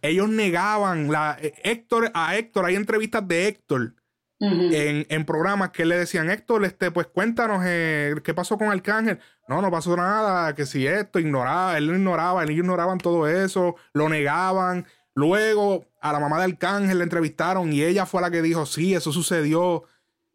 ellos 0.00 0.28
negaban. 0.30 1.12
La, 1.12 1.36
eh, 1.38 1.52
Héctor, 1.62 2.10
a 2.14 2.34
Héctor, 2.34 2.64
hay 2.64 2.76
entrevistas 2.76 3.28
de 3.28 3.48
Héctor 3.48 3.94
en, 4.38 5.24
programas 5.24 5.70
que 5.70 5.84
le 5.84 5.96
decían, 5.96 6.30
Héctor, 6.30 6.64
este, 6.64 6.90
pues 6.90 7.06
cuéntanos 7.06 7.62
eh, 7.64 8.14
qué 8.22 8.34
pasó 8.34 8.58
con 8.58 8.68
Arcángel. 8.68 9.18
No, 9.48 9.62
no 9.62 9.70
pasó 9.70 9.96
nada, 9.96 10.54
que 10.54 10.66
si 10.66 10.86
esto, 10.86 11.18
ignoraba, 11.18 11.78
él 11.78 11.86
lo 11.86 11.94
ignoraba, 11.94 12.42
ellos 12.44 12.56
ignoraban 12.56 12.98
todo 12.98 13.26
eso, 13.26 13.76
lo 13.92 14.08
negaban. 14.08 14.86
Luego 15.14 15.86
a 16.00 16.12
la 16.12 16.20
mamá 16.20 16.38
de 16.38 16.44
Arcángel 16.44 16.98
le 16.98 17.04
entrevistaron 17.04 17.72
y 17.72 17.82
ella 17.82 18.04
fue 18.04 18.20
la 18.20 18.30
que 18.30 18.42
dijo, 18.42 18.66
sí, 18.66 18.94
eso 18.94 19.12
sucedió. 19.12 19.84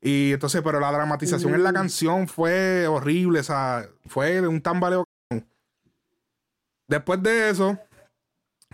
Y 0.02 0.34
entonces, 0.34 0.62
pero 0.64 0.80
la 0.80 0.92
dramatización 0.92 1.54
en 1.54 1.64
la 1.64 1.74
canción 1.74 2.28
fue 2.28 2.88
horrible, 2.88 3.42
o 3.42 3.44
sea, 3.44 3.88
fue 4.08 4.42
un 4.48 4.62
tambaleo. 4.62 5.06
Después 6.88 7.22
de 7.22 7.50
eso, 7.50 7.78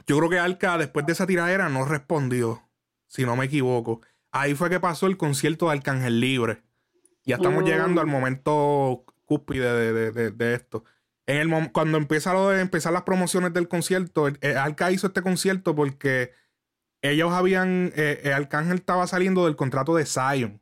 yo 0.08 0.18
creo 0.18 0.30
que 0.30 0.40
Alca, 0.40 0.78
después 0.78 1.06
de 1.06 1.12
esa 1.12 1.28
tiradera, 1.28 1.68
no 1.68 1.84
respondió, 1.84 2.64
si 3.08 3.26
no 3.26 3.36
me 3.36 3.46
equivoco. 3.46 4.02
Ahí 4.32 4.56
fue 4.56 4.70
que 4.70 4.80
pasó 4.80 5.08
el 5.08 5.18
concierto 5.18 5.68
de 5.68 5.74
Arcángel 5.74 6.20
Libre. 6.20 6.62
Ya 7.24 7.36
estamos 7.36 7.64
mm. 7.64 7.66
llegando 7.66 8.02
al 8.02 8.08
momento 8.08 9.06
cúspide 9.26 10.12
de, 10.32 10.54
esto. 10.54 10.84
En 11.26 11.38
el 11.38 11.72
cuando 11.72 11.98
empieza 11.98 12.34
lo 12.34 12.50
de 12.50 12.62
empezar 12.62 12.94
las 12.94 13.04
promociones 13.04 13.54
del 13.54 13.68
concierto, 13.68 14.28
Alca 14.58 14.92
hizo 14.92 15.08
este 15.08 15.22
concierto 15.22 15.76
porque 15.76 16.32
ellos 17.02 17.32
habían, 17.32 17.92
eh, 17.96 18.22
eh, 18.24 18.34
Arcángel 18.34 18.78
estaba 18.78 19.08
saliendo 19.08 19.46
del 19.46 19.56
contrato 19.56 19.96
de 19.96 20.06
Zion. 20.06 20.62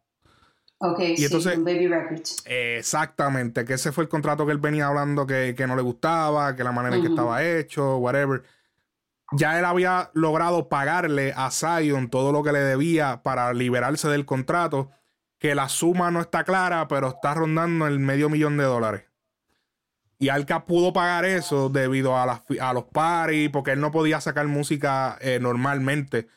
Ok, 0.79 0.99
y 1.15 1.23
entonces, 1.23 1.57
Baby 1.63 1.87
Records. 1.87 2.43
exactamente, 2.45 3.63
que 3.63 3.75
ese 3.75 3.91
fue 3.91 4.03
el 4.03 4.09
contrato 4.09 4.45
que 4.45 4.51
él 4.51 4.57
venía 4.57 4.87
hablando 4.87 5.25
que, 5.25 5.55
no 5.67 5.75
le 5.75 5.81
gustaba, 5.81 6.55
que 6.55 6.63
la 6.63 6.73
manera 6.73 6.97
en 6.97 7.01
que 7.01 7.07
estaba 7.07 7.43
hecho, 7.43 7.97
whatever 7.97 8.43
ya 9.31 9.57
él 9.59 9.65
había 9.65 10.11
logrado 10.13 10.69
pagarle 10.69 11.33
a 11.35 11.49
Zion 11.51 12.09
todo 12.09 12.31
lo 12.31 12.43
que 12.43 12.51
le 12.51 12.59
debía 12.59 13.21
para 13.23 13.53
liberarse 13.53 14.07
del 14.07 14.25
contrato, 14.25 14.91
que 15.39 15.55
la 15.55 15.69
suma 15.69 16.11
no 16.11 16.21
está 16.21 16.43
clara, 16.43 16.87
pero 16.87 17.09
está 17.09 17.33
rondando 17.33 17.87
el 17.87 17.99
medio 17.99 18.29
millón 18.29 18.57
de 18.57 18.63
dólares. 18.63 19.03
Y 20.17 20.29
Alca 20.29 20.65
pudo 20.65 20.93
pagar 20.93 21.25
eso 21.25 21.69
debido 21.69 22.15
a, 22.15 22.43
a 22.61 22.73
los 22.73 22.85
paris, 22.85 23.49
porque 23.51 23.71
él 23.71 23.81
no 23.81 23.91
podía 23.91 24.21
sacar 24.21 24.47
música 24.47 25.17
eh, 25.19 25.39
normalmente. 25.41 26.27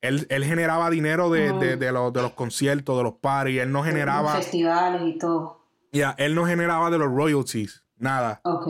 Él, 0.00 0.44
generaba 0.44 0.90
dinero 0.90 1.30
de, 1.30 1.48
los, 1.48 2.12
de, 2.12 2.22
los, 2.22 2.32
conciertos, 2.32 2.96
de 2.98 3.02
los 3.02 3.14
paris. 3.14 3.60
Él 3.60 3.72
no 3.72 3.82
generaba. 3.82 4.34
Festivales 4.34 5.02
y 5.02 5.18
todo. 5.18 5.64
Ya, 5.92 6.14
él 6.18 6.34
no 6.34 6.44
generaba 6.44 6.90
de 6.90 6.98
los 6.98 7.08
royalties, 7.08 7.84
nada. 7.96 8.40
Ok. 8.44 8.68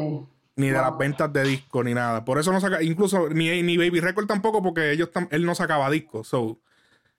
Ni 0.56 0.68
de 0.68 0.74
las 0.74 0.96
ventas 0.96 1.32
de 1.32 1.42
discos, 1.42 1.84
ni 1.84 1.94
nada. 1.94 2.24
Por 2.24 2.38
eso 2.38 2.52
no 2.52 2.60
saca, 2.60 2.82
incluso 2.82 3.28
ni, 3.28 3.62
ni 3.62 3.76
Baby 3.76 4.00
Record 4.00 4.26
tampoco, 4.26 4.62
porque 4.62 4.92
ellos 4.92 5.10
él 5.30 5.44
no 5.44 5.54
sacaba 5.54 5.90
discos. 5.90 6.28
So, 6.28 6.60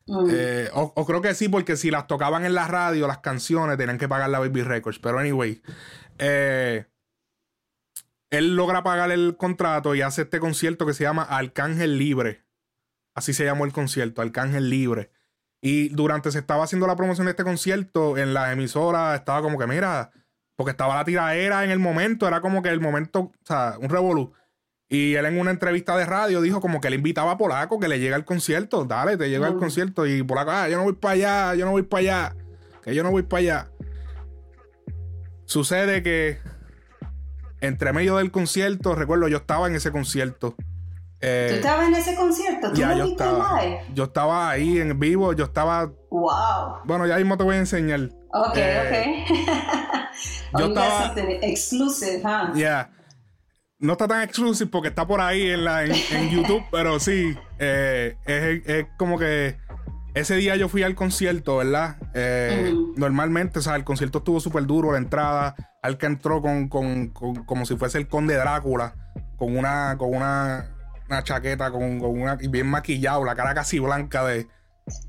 mm. 0.07 0.27
eh, 0.31 0.69
o, 0.73 1.05
creo 1.05 1.21
que 1.21 1.33
sí, 1.33 1.49
porque 1.49 1.75
si 1.75 1.91
las 1.91 2.07
tocaban 2.07 2.45
en 2.45 2.53
la 2.53 2.67
radio, 2.67 3.07
las 3.07 3.19
canciones, 3.19 3.77
tenían 3.77 3.97
que 3.97 4.07
pagar 4.07 4.29
la 4.29 4.39
Baby 4.39 4.63
Records. 4.63 4.99
Pero 4.99 5.19
anyway, 5.19 5.61
eh, 6.17 6.85
él 8.29 8.55
logra 8.55 8.83
pagar 8.83 9.11
el 9.11 9.35
contrato 9.37 9.95
y 9.95 10.01
hace 10.01 10.23
este 10.23 10.39
concierto 10.39 10.85
que 10.85 10.93
se 10.93 11.03
llama 11.03 11.23
Arcángel 11.23 11.97
Libre. 11.97 12.43
Así 13.13 13.33
se 13.33 13.45
llamó 13.45 13.65
el 13.65 13.73
concierto, 13.73 14.21
Arcángel 14.21 14.69
Libre. 14.69 15.11
Y 15.61 15.89
durante 15.89 16.31
se 16.31 16.39
estaba 16.39 16.63
haciendo 16.63 16.85
la 16.85 16.95
promoción 16.95 17.25
de 17.25 17.31
este 17.31 17.43
concierto, 17.43 18.17
en 18.17 18.33
la 18.33 18.51
emisora 18.51 19.15
estaba 19.15 19.41
como 19.41 19.57
que, 19.57 19.67
mira, 19.67 20.11
porque 20.55 20.71
estaba 20.71 20.95
la 20.95 21.05
tiradera 21.05 21.63
en 21.63 21.71
el 21.71 21.79
momento, 21.79 22.27
era 22.27 22.41
como 22.41 22.61
que 22.61 22.69
el 22.69 22.79
momento, 22.79 23.19
o 23.19 23.33
sea, 23.43 23.75
un 23.79 23.89
revolú. 23.89 24.33
Y 24.87 25.15
él 25.15 25.25
en 25.25 25.39
una 25.39 25.51
entrevista 25.51 25.97
de 25.97 26.05
radio 26.05 26.41
dijo 26.41 26.61
como 26.61 26.79
que 26.79 26.89
le 26.89 26.97
invitaba 26.97 27.31
a 27.31 27.37
Polaco 27.37 27.79
que 27.79 27.87
le 27.87 27.99
llega 27.99 28.15
al 28.15 28.23
concierto, 28.23 28.85
dale, 28.85 29.17
te 29.17 29.29
llega 29.29 29.47
al 29.47 29.57
concierto. 29.57 30.05
Y 30.05 30.21
Polaco, 30.23 30.51
ah, 30.51 30.69
yo 30.69 30.77
no 30.77 30.83
voy 30.83 30.93
para 30.93 31.13
allá, 31.13 31.55
yo 31.55 31.65
no 31.65 31.71
voy 31.71 31.83
para 31.83 32.01
allá, 32.01 32.35
que 32.83 32.93
yo 32.93 33.03
no 33.03 33.11
voy 33.11 33.23
para 33.23 33.39
allá. 33.39 33.71
Sucede 35.45 36.03
que 36.03 36.39
entre 37.61 37.93
medio 37.93 38.17
del 38.17 38.31
concierto, 38.31 38.95
recuerdo, 38.95 39.27
yo 39.27 39.37
estaba 39.37 39.67
en 39.67 39.75
ese 39.75 39.91
concierto. 39.91 40.55
Eh, 41.21 41.47
¿Tú 41.49 41.55
estabas 41.55 41.87
en 41.87 41.95
ese 41.95 42.15
concierto? 42.15 42.71
¿Tú 42.71 42.75
ya, 42.75 42.95
yo 42.95 43.05
estaba, 43.05 43.59
Yo 43.93 44.03
estaba 44.03 44.49
ahí 44.49 44.79
en 44.79 44.99
vivo, 44.99 45.33
yo 45.33 45.45
estaba. 45.45 45.91
¡Wow! 46.11 46.81
Bueno, 46.85 47.07
ya 47.07 47.17
mismo 47.17 47.37
te 47.37 47.43
voy 47.43 47.55
a 47.55 47.59
enseñar. 47.59 48.09
Ok, 48.31 48.57
eh, 48.57 49.23
ok. 49.25 50.01
yo 50.57 50.67
estaba. 50.67 51.13
Exclusive, 51.41 52.21
huh? 52.23 52.55
Yeah. 52.55 52.91
No 53.77 53.93
está 53.93 54.07
tan 54.07 54.23
exclusive 54.23 54.69
porque 54.69 54.89
está 54.89 55.05
por 55.05 55.21
ahí 55.21 55.49
en, 55.49 55.65
la, 55.65 55.83
en, 55.83 56.29
YouTube, 56.31 56.63
pero 56.71 56.99
sí, 56.99 57.37
eh, 57.59 58.15
es, 58.25 58.67
es, 58.67 58.85
como 58.97 59.19
que 59.19 59.57
ese 60.13 60.35
día 60.37 60.55
yo 60.55 60.69
fui 60.69 60.83
al 60.83 60.95
concierto, 60.95 61.57
¿verdad? 61.57 61.97
Normalmente, 62.95 63.59
o 63.59 63.61
sea, 63.61 63.75
el 63.75 63.83
concierto 63.83 64.19
estuvo 64.19 64.39
súper 64.39 64.65
duro, 64.65 64.93
la 64.93 64.97
entrada, 64.97 65.55
al 65.81 65.97
que 65.97 66.05
entró 66.05 66.41
con, 66.41 66.69
con, 66.69 67.09
con, 67.09 67.43
como 67.43 67.65
si 67.65 67.75
fuese 67.75 67.97
el 67.97 68.07
conde 68.07 68.35
Drácula, 68.35 68.95
con 69.37 69.57
una, 69.57 69.97
con 69.97 70.15
una 70.15 70.75
una 71.07 71.23
chaqueta 71.23 71.71
con, 71.71 71.99
con 71.99 72.21
una 72.21 72.35
bien 72.35 72.67
maquillado, 72.67 73.23
la 73.25 73.35
cara 73.35 73.53
casi 73.53 73.79
blanca 73.79 74.25
de, 74.25 74.47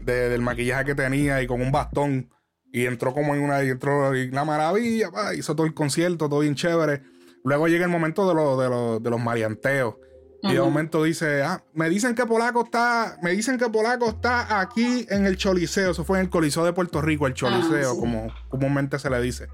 del 0.00 0.42
maquillaje 0.42 0.84
que 0.84 0.94
tenía 0.94 1.42
y 1.42 1.46
con 1.46 1.60
un 1.60 1.72
bastón. 1.72 2.30
Y 2.72 2.86
entró 2.86 3.14
como 3.14 3.34
en 3.34 3.42
una, 3.42 3.62
y 3.64 3.70
entró 3.70 4.10
una 4.10 4.44
maravilla, 4.44 5.08
hizo 5.36 5.54
todo 5.54 5.66
el 5.66 5.74
concierto, 5.74 6.28
todo 6.28 6.40
bien 6.40 6.54
chévere. 6.54 7.02
Luego 7.44 7.68
llega 7.68 7.84
el 7.84 7.90
momento 7.90 8.28
de, 8.28 8.34
lo, 8.34 8.56
de, 8.56 8.68
lo, 8.68 9.00
de 9.00 9.10
los 9.10 9.20
marianteos. 9.20 9.94
Y 10.42 10.52
de 10.52 10.60
momento 10.60 11.02
dice, 11.02 11.42
ah, 11.42 11.64
me 11.74 11.88
dicen 11.88 12.14
que 12.14 12.24
Polaco 12.24 12.64
está, 12.64 13.18
me 13.22 13.32
dicen 13.32 13.58
que 13.58 13.68
Polaco 13.68 14.10
está 14.10 14.60
aquí 14.60 15.06
en 15.10 15.26
el 15.26 15.36
Choliseo. 15.36 15.90
Eso 15.90 16.04
fue 16.04 16.18
en 16.18 16.26
el 16.26 16.30
Coliseo 16.30 16.64
de 16.64 16.72
Puerto 16.72 17.00
Rico, 17.02 17.26
el 17.26 17.34
Choliseo, 17.34 17.92
ah, 17.92 17.96
como 17.98 18.32
comúnmente 18.48 18.98
se 18.98 19.10
le 19.10 19.20
dice. 19.20 19.48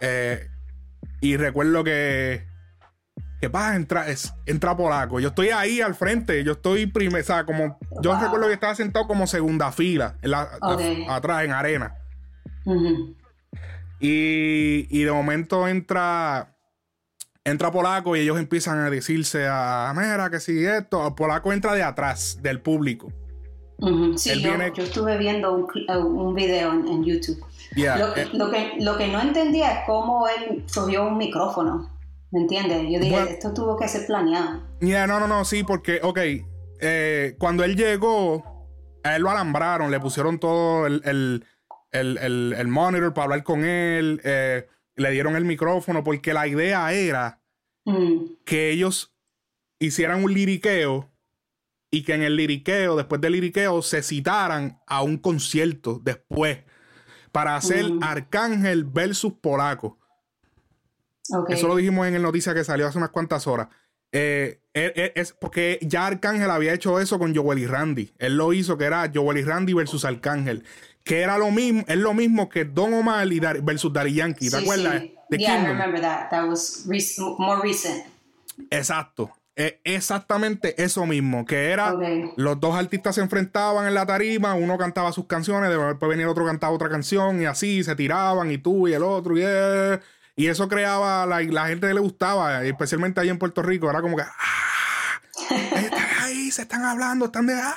Eh, 0.00 0.48
y 1.20 1.36
recuerdo 1.36 1.84
que 1.84 2.46
que? 3.42 3.50
Entra, 3.74 4.08
es, 4.08 4.32
entra 4.46 4.76
polaco. 4.76 5.18
Yo 5.18 5.28
estoy 5.28 5.48
ahí 5.48 5.80
al 5.80 5.94
frente, 5.94 6.44
yo 6.44 6.52
estoy 6.52 6.86
primero, 6.86 7.22
o 7.22 7.26
sea, 7.26 7.44
como, 7.44 7.78
yo 8.00 8.18
recuerdo 8.18 8.46
que 8.46 8.54
estaba 8.54 8.74
sentado 8.74 9.08
como 9.08 9.26
segunda 9.26 9.72
fila, 9.72 10.16
atrás, 11.08 11.44
en 11.44 11.52
arena. 11.52 11.96
Y, 14.00 14.86
y, 14.90 15.02
de 15.04 15.12
momento 15.12 15.66
entra, 15.68 16.56
entra 17.44 17.70
polaco 17.70 18.16
y 18.16 18.20
ellos 18.20 18.38
empiezan 18.38 18.78
a 18.78 18.90
decirse 18.90 19.46
a, 19.48 19.92
mira, 19.96 20.30
que 20.30 20.40
si 20.40 20.64
esto, 20.64 21.14
polaco 21.14 21.52
entra 21.52 21.74
de 21.74 21.82
atrás, 21.82 22.38
del 22.42 22.60
público. 22.60 23.12
Sí, 24.16 24.40
yo, 24.40 24.84
estuve 24.84 25.18
viendo 25.18 25.54
un, 25.54 25.66
un 26.04 26.34
video 26.34 26.72
en, 26.72 27.04
YouTube. 27.04 27.44
lo, 27.74 28.16
eh, 28.16 28.28
lo, 28.32 28.50
que, 28.50 28.74
lo 28.78 28.96
que 28.96 29.08
no 29.08 29.20
entendía 29.20 29.72
es 29.72 29.78
cómo 29.86 30.28
él 30.28 30.64
subió 30.66 31.08
un 31.08 31.16
micrófono. 31.16 31.90
¿Me 32.30 32.40
entiendes? 32.40 32.86
Yo 32.88 32.98
dije, 32.98 33.32
esto 33.32 33.52
tuvo 33.52 33.76
que 33.76 33.88
ser 33.88 34.06
planeado. 34.06 34.62
Ya, 34.80 35.06
no, 35.06 35.20
no, 35.20 35.26
no, 35.26 35.44
sí, 35.44 35.64
porque, 35.64 36.00
ok, 36.02 36.18
eh, 36.80 37.36
cuando 37.38 37.62
él 37.62 37.76
llegó, 37.76 38.66
a 39.04 39.16
él 39.16 39.22
lo 39.22 39.30
alambraron, 39.30 39.90
le 39.90 40.00
pusieron 40.00 40.38
todo 40.38 40.86
el, 40.86 41.02
el, 41.04 41.44
monitor 42.68 43.14
para 43.14 43.24
hablar 43.24 43.42
con 43.42 43.64
él, 43.64 44.20
eh, 44.24 44.68
le 44.96 45.10
dieron 45.10 45.36
el 45.36 45.44
micrófono, 45.44 46.02
porque 46.04 46.34
la 46.34 46.46
idea 46.46 46.92
era 46.92 47.40
mm. 47.84 48.44
que 48.44 48.70
ellos 48.70 49.14
hicieran 49.78 50.22
un 50.24 50.32
liriqueo 50.32 51.10
y 51.90 52.02
que 52.02 52.14
en 52.14 52.22
el 52.22 52.36
liriqueo, 52.36 52.96
después 52.96 53.20
del 53.20 53.32
liriqueo, 53.32 53.82
se 53.82 54.02
citaran 54.02 54.80
a 54.86 55.02
un 55.02 55.18
concierto 55.18 56.00
después 56.02 56.60
para 57.32 57.56
hacer 57.56 57.90
mm. 57.90 58.02
Arcángel 58.02 58.84
versus 58.84 59.34
Polaco. 59.34 59.98
Eso 61.48 61.68
lo 61.68 61.76
dijimos 61.76 62.06
en 62.06 62.14
el 62.14 62.22
noticia 62.22 62.52
que 62.52 62.64
salió 62.64 62.86
hace 62.86 62.98
unas 62.98 63.10
cuantas 63.10 63.46
horas. 63.46 63.68
Eh, 64.14 64.60
es 64.74 65.32
porque 65.32 65.78
ya 65.82 66.06
Arcángel 66.06 66.50
había 66.50 66.74
hecho 66.74 67.00
eso 67.00 67.18
con 67.18 67.34
Joel 67.34 67.58
y 67.58 67.66
Randy. 67.66 68.12
Él 68.18 68.36
lo 68.36 68.52
hizo 68.52 68.76
que 68.76 68.84
era 68.84 69.10
Joel 69.12 69.38
y 69.38 69.42
Randy 69.42 69.72
versus 69.72 70.04
Arcángel. 70.04 70.64
Que 71.04 71.20
era 71.20 71.38
lo 71.38 71.50
mismo, 71.50 71.84
es 71.88 71.96
lo 71.96 72.14
mismo 72.14 72.48
que 72.48 72.64
Don 72.64 72.94
Omar 72.94 73.30
y 73.32 73.40
versus 73.40 73.92
Daddy 73.92 74.14
Yankee. 74.14 74.50
¿Te 74.50 74.58
acuerdas? 74.58 75.02
Sí. 75.02 75.38
yeah, 75.38 75.60
I 75.60 75.66
remember 75.66 76.00
that. 76.00 76.30
That 76.30 76.48
was 76.48 76.86
more 77.38 77.60
recent. 77.62 78.04
Exacto. 78.70 79.30
exactamente 79.56 80.82
eso 80.82 81.04
mismo, 81.06 81.44
que 81.44 81.70
era 81.70 81.94
los 82.36 82.60
dos 82.60 82.74
artistas 82.74 83.16
se 83.16 83.20
enfrentaban 83.20 83.86
en 83.86 83.94
la 83.94 84.06
tarima, 84.06 84.54
uno 84.54 84.78
cantaba 84.78 85.12
sus 85.12 85.26
canciones, 85.26 85.70
después 85.70 86.08
venía 86.08 86.24
el 86.24 86.30
otro 86.30 86.46
cantaba 86.46 86.72
otra 86.72 86.88
canción 86.88 87.42
y 87.42 87.44
así 87.44 87.84
se 87.84 87.94
tiraban 87.94 88.50
y 88.50 88.58
tú 88.58 88.88
y 88.88 88.94
el 88.94 89.02
otro 89.02 89.36
y 89.36 89.42
y 90.34 90.46
eso 90.46 90.68
creaba, 90.68 91.26
la, 91.26 91.42
la 91.42 91.66
gente 91.66 91.92
le 91.92 92.00
gustaba, 92.00 92.64
especialmente 92.64 93.20
ahí 93.20 93.28
en 93.28 93.38
Puerto 93.38 93.62
Rico, 93.62 93.90
era 93.90 94.00
como 94.00 94.16
que, 94.16 94.22
¡ah! 94.22 95.20
Están 95.76 96.08
ahí, 96.20 96.50
se 96.50 96.62
están 96.62 96.84
hablando, 96.84 97.26
están 97.26 97.46
de, 97.46 97.54
¡ah! 97.54 97.76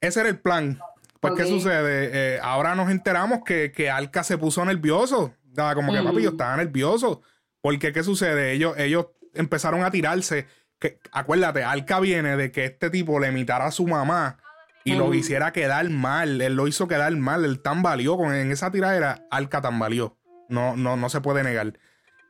Ese 0.00 0.20
era 0.20 0.28
el 0.28 0.40
plan. 0.40 0.80
Pues, 1.20 1.34
¿qué 1.34 1.46
sucede? 1.46 2.10
Eh, 2.12 2.40
ahora 2.42 2.74
nos 2.74 2.90
enteramos 2.90 3.40
que, 3.44 3.72
que 3.72 3.90
Alca 3.90 4.22
se 4.22 4.38
puso 4.38 4.64
nervioso. 4.64 5.34
Como 5.74 5.92
que, 5.92 6.02
papi, 6.02 6.22
yo 6.22 6.30
estaba 6.30 6.56
nervioso. 6.56 7.22
Porque, 7.60 7.92
¿qué 7.92 8.04
sucede? 8.04 8.52
Ellos, 8.52 8.74
ellos 8.78 9.06
empezaron 9.34 9.82
a 9.82 9.90
tirarse. 9.90 10.46
Que, 10.78 11.00
acuérdate, 11.10 11.64
Alca 11.64 11.98
viene 11.98 12.36
de 12.36 12.52
que 12.52 12.64
este 12.64 12.90
tipo 12.90 13.18
le 13.18 13.28
imitara 13.28 13.66
a 13.66 13.72
su 13.72 13.86
mamá 13.86 14.38
y 14.84 14.94
lo 14.94 15.12
hiciera 15.12 15.52
quedar 15.52 15.90
mal. 15.90 16.40
Él 16.40 16.54
lo 16.54 16.68
hizo 16.68 16.86
quedar 16.86 17.14
mal. 17.16 17.44
Él 17.44 17.60
tambaleó. 17.60 18.16
Con, 18.16 18.34
en 18.34 18.52
esa 18.52 18.70
tiradera, 18.70 19.26
Alca 19.30 19.60
tambaleó. 19.60 20.16
No, 20.48 20.76
no, 20.76 20.96
no 20.96 21.08
se 21.08 21.20
puede 21.20 21.42
negar. 21.42 21.74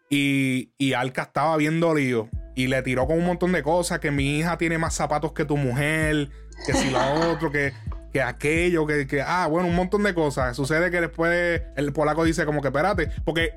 Y, 0.08 0.72
y 0.78 0.94
Alca 0.94 1.22
estaba 1.22 1.56
bien 1.58 1.80
dolido. 1.80 2.30
Y 2.56 2.68
le 2.68 2.82
tiró 2.82 3.06
con 3.06 3.18
un 3.18 3.26
montón 3.26 3.52
de 3.52 3.62
cosas. 3.62 3.98
Que 3.98 4.10
mi 4.10 4.38
hija 4.38 4.56
tiene 4.56 4.78
más 4.78 4.94
zapatos 4.94 5.32
que 5.32 5.44
tu 5.44 5.58
mujer. 5.58 6.30
Que 6.66 6.72
si 6.72 6.90
lo 6.90 6.98
otro, 7.30 7.52
que, 7.52 7.72
que 8.12 8.22
aquello, 8.22 8.86
que, 8.86 9.06
que, 9.06 9.22
ah, 9.22 9.46
bueno, 9.48 9.68
un 9.68 9.74
montón 9.74 10.02
de 10.02 10.14
cosas. 10.14 10.56
Sucede 10.56 10.90
que 10.90 11.00
después 11.00 11.62
el 11.76 11.92
polaco 11.92 12.24
dice 12.24 12.46
como 12.46 12.62
que 12.62 12.68
espérate, 12.68 13.10
porque 13.24 13.54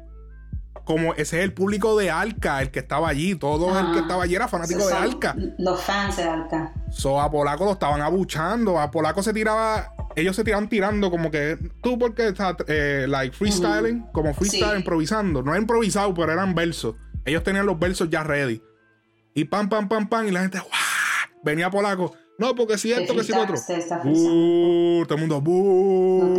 como 0.85 1.13
ese 1.13 1.39
es 1.39 1.43
el 1.43 1.53
público 1.53 1.97
de 1.97 2.09
Alca, 2.09 2.61
el 2.61 2.71
que 2.71 2.79
estaba 2.79 3.09
allí, 3.09 3.35
todo 3.35 3.77
el 3.79 3.93
que 3.93 3.99
estaba 3.99 4.23
allí 4.23 4.35
era 4.35 4.47
fanático 4.47 4.87
de 4.87 4.93
Alca. 4.93 5.35
Los 5.57 5.81
fans 5.81 6.17
de 6.17 6.23
Alca. 6.23 6.73
So, 6.89 7.21
a 7.21 7.29
Polaco 7.29 7.65
lo 7.65 7.73
estaban 7.73 8.01
abuchando, 8.01 8.79
a 8.79 8.91
Polaco 8.91 9.23
se 9.23 9.33
tiraba, 9.33 9.93
ellos 10.15 10.35
se 10.35 10.43
tiraban 10.43 10.67
tirando 10.67 11.09
como 11.11 11.31
que 11.31 11.57
tú 11.81 11.97
porque 11.97 12.29
estás, 12.29 12.55
eh, 12.67 13.05
like 13.07 13.35
freestyling, 13.35 14.07
como 14.11 14.33
freestyle 14.33 14.77
improvisando, 14.77 15.41
no 15.43 15.51
era 15.51 15.61
improvisado, 15.61 16.13
pero 16.13 16.31
eran 16.31 16.55
versos. 16.55 16.95
Ellos 17.25 17.43
tenían 17.43 17.65
los 17.65 17.77
versos 17.77 18.09
ya 18.09 18.23
ready. 18.23 18.61
Y 19.33 19.45
pam, 19.45 19.69
pam, 19.69 19.87
pam, 19.87 20.09
pam, 20.09 20.27
y 20.27 20.31
la 20.31 20.41
gente, 20.41 20.57
¡guau! 20.59 20.71
venía 21.43 21.69
Polaco. 21.69 22.13
No, 22.41 22.55
porque 22.55 22.79
si 22.79 22.91
esto, 22.91 23.15
que 23.15 23.23
si 23.23 23.31
otro. 23.33 23.53
Uh, 24.03 25.05
todo 25.05 25.13
el 25.13 25.19
mundo, 25.19 25.39
buh, 25.39 26.33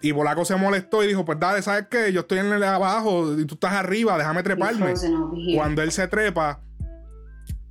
Y 0.00 0.12
Polaco 0.12 0.44
se 0.44 0.54
molestó 0.54 1.02
y 1.02 1.08
dijo, 1.08 1.24
pues 1.24 1.40
dale, 1.40 1.62
¿sabes 1.62 1.88
qué? 1.90 2.12
Yo 2.12 2.20
estoy 2.20 2.38
en 2.38 2.46
el 2.46 2.62
abajo 2.62 3.36
y 3.36 3.44
tú 3.44 3.54
estás 3.54 3.72
arriba, 3.72 4.16
déjame 4.16 4.44
treparme. 4.44 4.94
Cuando 5.56 5.82
él 5.82 5.90
se 5.90 6.06
trepa, 6.06 6.60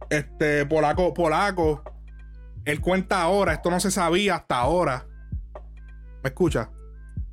este, 0.10 0.66
Polaco, 0.66 1.14
Polaco, 1.14 1.82
él 2.66 2.82
cuenta 2.82 3.22
ahora, 3.22 3.54
esto 3.54 3.72
no 3.72 3.80
se 3.80 3.90
sabía 3.90 4.36
hasta 4.36 4.60
ahora. 4.60 5.08
¿Me 6.22 6.28
escucha? 6.28 6.70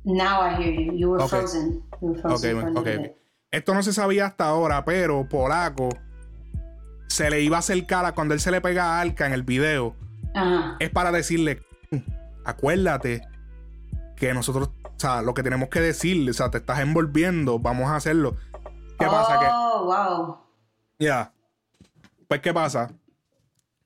Now 0.05 0.41
I 0.41 0.55
hear 0.55 0.73
you. 0.73 0.93
You 0.93 1.11
were 1.11 1.27
frozen. 1.27 1.83
You 2.01 2.07
were 2.07 2.21
frozen 2.21 2.77
okay, 2.77 3.13
Esto 3.51 3.73
no 3.73 3.83
se 3.83 3.91
sabía 3.91 4.27
hasta 4.27 4.45
ahora, 4.45 4.85
pero 4.85 5.27
Polaco 5.27 5.89
se 7.07 7.29
le 7.29 7.41
iba 7.41 7.57
a 7.57 7.59
acercar 7.59 8.05
a 8.05 8.13
cuando 8.13 8.33
él 8.33 8.39
se 8.39 8.51
le 8.51 8.61
pega 8.61 8.85
a 8.85 9.01
Arca 9.01 9.25
en 9.25 9.33
el 9.33 9.43
video. 9.43 9.95
Es 10.79 10.89
para 10.91 11.11
decirle, 11.11 11.63
acuérdate 12.45 13.21
que 14.15 14.33
nosotros, 14.33 14.69
o 14.83 14.93
sea, 14.99 15.21
lo 15.21 15.33
que 15.33 15.43
tenemos 15.43 15.69
que 15.69 15.79
decirle, 15.81 16.31
o 16.31 16.33
sea, 16.33 16.51
te 16.51 16.59
estás 16.59 16.79
envolviendo, 16.79 17.59
vamos 17.59 17.89
a 17.89 17.95
hacerlo. 17.95 18.37
¿Qué 18.99 19.05
pasa? 19.05 19.39
Que, 19.39 19.45
Oh, 19.49 19.83
wow. 19.85 20.37
ya. 20.99 21.31
Pues, 22.27 22.41
¿qué 22.41 22.53
pasa? 22.53 22.91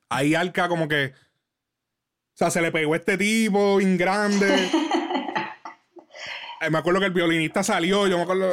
Ahí 0.10 0.36
Arca 0.36 0.68
como 0.68 0.88
que... 0.88 1.14
O 1.14 2.38
sea, 2.42 2.50
se 2.50 2.62
le 2.62 2.72
pegó 2.72 2.94
a 2.94 2.98
este 2.98 3.18
tipo 3.18 3.78
bien 3.78 3.98
grande. 3.98 4.70
Eh, 6.64 6.70
me 6.70 6.78
acuerdo 6.78 7.00
que 7.00 7.08
el 7.08 7.12
violinista 7.12 7.64
salió, 7.64 8.08
yo 8.08 8.18
me 8.18 8.24
acuerdo... 8.24 8.48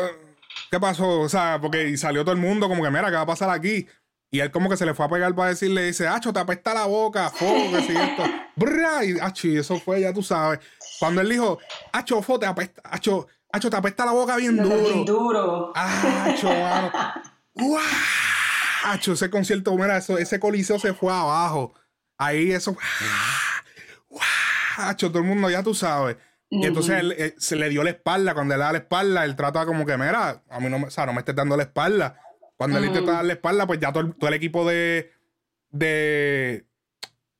¿Qué 0.70 0.80
pasó? 0.80 1.20
O 1.20 1.28
sea, 1.28 1.58
porque 1.60 1.94
salió 1.98 2.22
todo 2.24 2.34
el 2.34 2.40
mundo 2.40 2.66
como 2.66 2.82
que, 2.82 2.88
mira, 2.88 3.10
¿qué 3.10 3.16
va 3.16 3.20
a 3.20 3.26
pasar 3.26 3.50
aquí? 3.50 3.86
Y 4.30 4.40
él 4.40 4.50
como 4.50 4.68
que 4.68 4.76
se 4.76 4.84
le 4.84 4.94
fue 4.94 5.06
a 5.06 5.08
pegar 5.08 5.34
para 5.34 5.50
decirle, 5.50 5.86
dice, 5.86 6.06
Acho, 6.06 6.32
te 6.32 6.40
apesta 6.40 6.74
la 6.74 6.84
boca, 6.86 7.30
fuego, 7.30 7.70
que 7.72 7.82
si 7.82 7.96
esto. 7.96 8.24
Brrra, 8.56 9.04
y, 9.04 9.18
Acho, 9.18 9.48
y 9.48 9.56
eso 9.56 9.78
fue, 9.78 10.02
ya 10.02 10.12
tú 10.12 10.22
sabes. 10.22 10.60
Cuando 10.98 11.20
él 11.20 11.28
dijo, 11.28 11.58
Acho, 11.92 12.20
fo, 12.22 12.38
te 12.38 12.46
apesta, 12.46 12.82
Acho, 12.84 13.26
Acho, 13.50 13.70
te 13.70 13.76
apesta 13.76 14.04
la 14.04 14.12
boca 14.12 14.36
bien 14.36 14.56
duro. 14.56 14.76
bien 14.76 15.04
duro. 15.04 15.72
Acho, 15.74 16.48
mano. 16.48 16.92
Ese 19.12 19.30
concierto, 19.30 19.74
mira, 19.76 19.96
eso, 19.96 20.18
ese 20.18 20.38
coliseo 20.38 20.78
se 20.78 20.94
fue 20.94 21.12
abajo. 21.12 21.74
Ahí 22.16 22.52
eso. 22.52 22.76
Acho, 24.76 25.08
todo 25.08 25.18
el 25.20 25.28
mundo, 25.28 25.50
ya 25.50 25.62
tú 25.62 25.74
sabes. 25.74 26.16
Y 26.50 26.64
entonces 26.64 26.98
él, 26.98 27.12
eh, 27.18 27.34
se 27.38 27.56
le 27.56 27.68
dio 27.68 27.82
la 27.82 27.90
espalda. 27.90 28.34
Cuando 28.34 28.54
le 28.56 28.60
da 28.60 28.72
la 28.72 28.78
espalda, 28.78 29.24
él 29.24 29.36
trata 29.36 29.66
como 29.66 29.84
que, 29.84 29.96
mira, 29.96 30.42
a 30.48 30.60
mí 30.60 30.68
no 30.70 30.78
me, 30.78 30.86
o 30.86 30.90
sea, 30.90 31.04
no 31.06 31.12
me 31.12 31.18
estés 31.20 31.34
dando 31.34 31.56
la 31.56 31.64
espalda. 31.64 32.20
Cuando 32.58 32.76
él 32.78 32.84
intenta 32.84 33.12
dar 33.12 33.24
la 33.24 33.32
espalda, 33.32 33.66
pues 33.66 33.80
ya 33.80 33.90
todo 33.92 34.02
el, 34.04 34.14
todo 34.14 34.28
el 34.28 34.34
equipo 34.34 34.68
de, 34.68 35.10
de, 35.70 36.66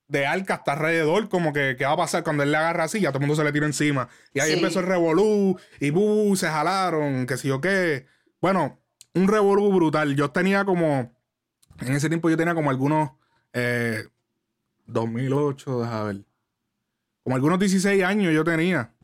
de 0.06 0.26
Alca 0.26 0.54
está 0.54 0.72
alrededor, 0.72 1.28
como 1.28 1.52
que, 1.52 1.76
¿qué 1.76 1.84
va 1.84 1.92
a 1.92 1.96
pasar? 1.96 2.22
Cuando 2.24 2.42
él 2.44 2.50
le 2.52 2.56
agarra 2.56 2.84
así, 2.84 3.00
ya 3.00 3.10
todo 3.10 3.18
el 3.18 3.26
mundo 3.26 3.34
se 3.36 3.44
le 3.44 3.52
tira 3.52 3.66
encima. 3.66 4.08
Y 4.32 4.40
ahí 4.40 4.52
Sí. 4.52 4.56
empezó 4.58 4.80
el 4.80 4.86
revolú, 4.86 5.58
y 5.80 5.90
bu, 5.90 6.34
se 6.36 6.48
jalaron, 6.48 7.26
que 7.26 7.36
si 7.36 7.48
yo 7.48 7.60
qué. 7.60 8.06
Bueno, 8.40 8.78
un 9.14 9.28
revolú 9.28 9.70
brutal. 9.72 10.14
Yo 10.16 10.30
tenía 10.30 10.64
como, 10.64 11.12
en 11.80 11.92
ese 11.92 12.08
tiempo 12.08 12.30
yo 12.30 12.36
tenía 12.36 12.54
como 12.54 12.70
algunos, 12.70 13.10
eh, 13.52 14.04
2008, 14.86 15.80
déjame 15.80 16.04
ver. 16.12 16.24
Como 17.24 17.36
algunos 17.36 17.58
16 17.58 18.04
años 18.04 18.32
yo 18.32 18.44
tenía. 18.44 18.94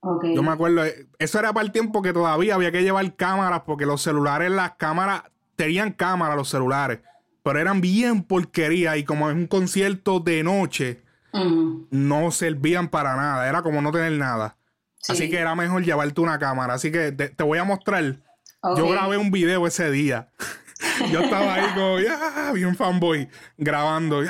Ok. 0.00 0.24
Yo 0.34 0.42
me 0.42 0.50
acuerdo, 0.50 0.84
eh, 0.84 1.06
eso 1.18 1.38
era 1.38 1.52
para 1.52 1.64
el 1.66 1.72
tiempo 1.72 2.02
que 2.02 2.12
todavía 2.12 2.54
había 2.56 2.72
que 2.72 2.82
llevar 2.82 3.14
cámaras 3.14 3.60
porque 3.66 3.86
los 3.86 4.02
celulares, 4.02 4.50
las 4.50 4.72
cámaras, 4.72 5.22
tenían 5.56 5.92
cámara 5.92 6.36
los 6.36 6.48
celulares, 6.48 7.00
pero 7.42 7.58
eran 7.58 7.80
bien 7.80 8.22
porquería 8.22 8.96
y 8.96 9.04
como 9.04 9.28
es 9.30 9.36
un 9.36 9.46
concierto 9.46 10.20
de 10.20 10.42
noche, 10.42 11.02
no 11.90 12.30
servían 12.30 12.88
para 12.88 13.16
nada, 13.16 13.48
era 13.48 13.62
como 13.62 13.80
no 13.80 13.90
tener 13.90 14.12
nada. 14.12 14.56
Sí. 14.98 15.12
Así 15.12 15.30
que 15.30 15.38
era 15.38 15.54
mejor 15.54 15.82
llevarte 15.82 16.20
una 16.20 16.38
cámara. 16.38 16.74
Así 16.74 16.92
que 16.92 17.10
te, 17.10 17.28
te 17.30 17.42
voy 17.42 17.58
a 17.58 17.64
mostrar. 17.64 18.16
Yo 18.76 18.88
grabé 18.88 19.16
un 19.16 19.30
video 19.32 19.66
ese 19.66 19.90
día. 19.90 20.28
Yo 21.10 21.20
estaba 21.20 21.54
ahí 21.54 21.64
como, 21.74 21.98
ya, 22.00 22.52
bien 22.52 22.76
fanboy, 22.76 23.28
grabando. 23.58 24.22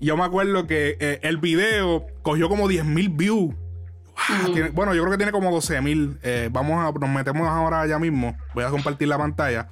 Yo 0.00 0.16
me 0.16 0.24
acuerdo 0.24 0.66
que 0.66 0.96
eh, 0.98 1.20
el 1.22 1.36
video 1.36 2.06
cogió 2.22 2.48
como 2.48 2.68
10.000 2.68 3.16
views. 3.16 3.54
Tiene- 4.52 4.70
bueno, 4.70 4.94
yo 4.94 5.02
creo 5.02 5.12
que 5.12 5.16
tiene 5.18 5.30
como 5.32 5.50
12.000. 5.56 6.18
Eh, 6.22 6.48
vamos 6.50 6.84
a, 6.84 6.98
nos 6.98 7.10
metemos 7.10 7.46
ahora 7.48 7.86
ya 7.86 7.98
mismo. 8.00 8.36
Voy 8.54 8.64
a 8.64 8.68
compartir 8.70 9.06
la 9.08 9.18
pantalla. 9.18 9.68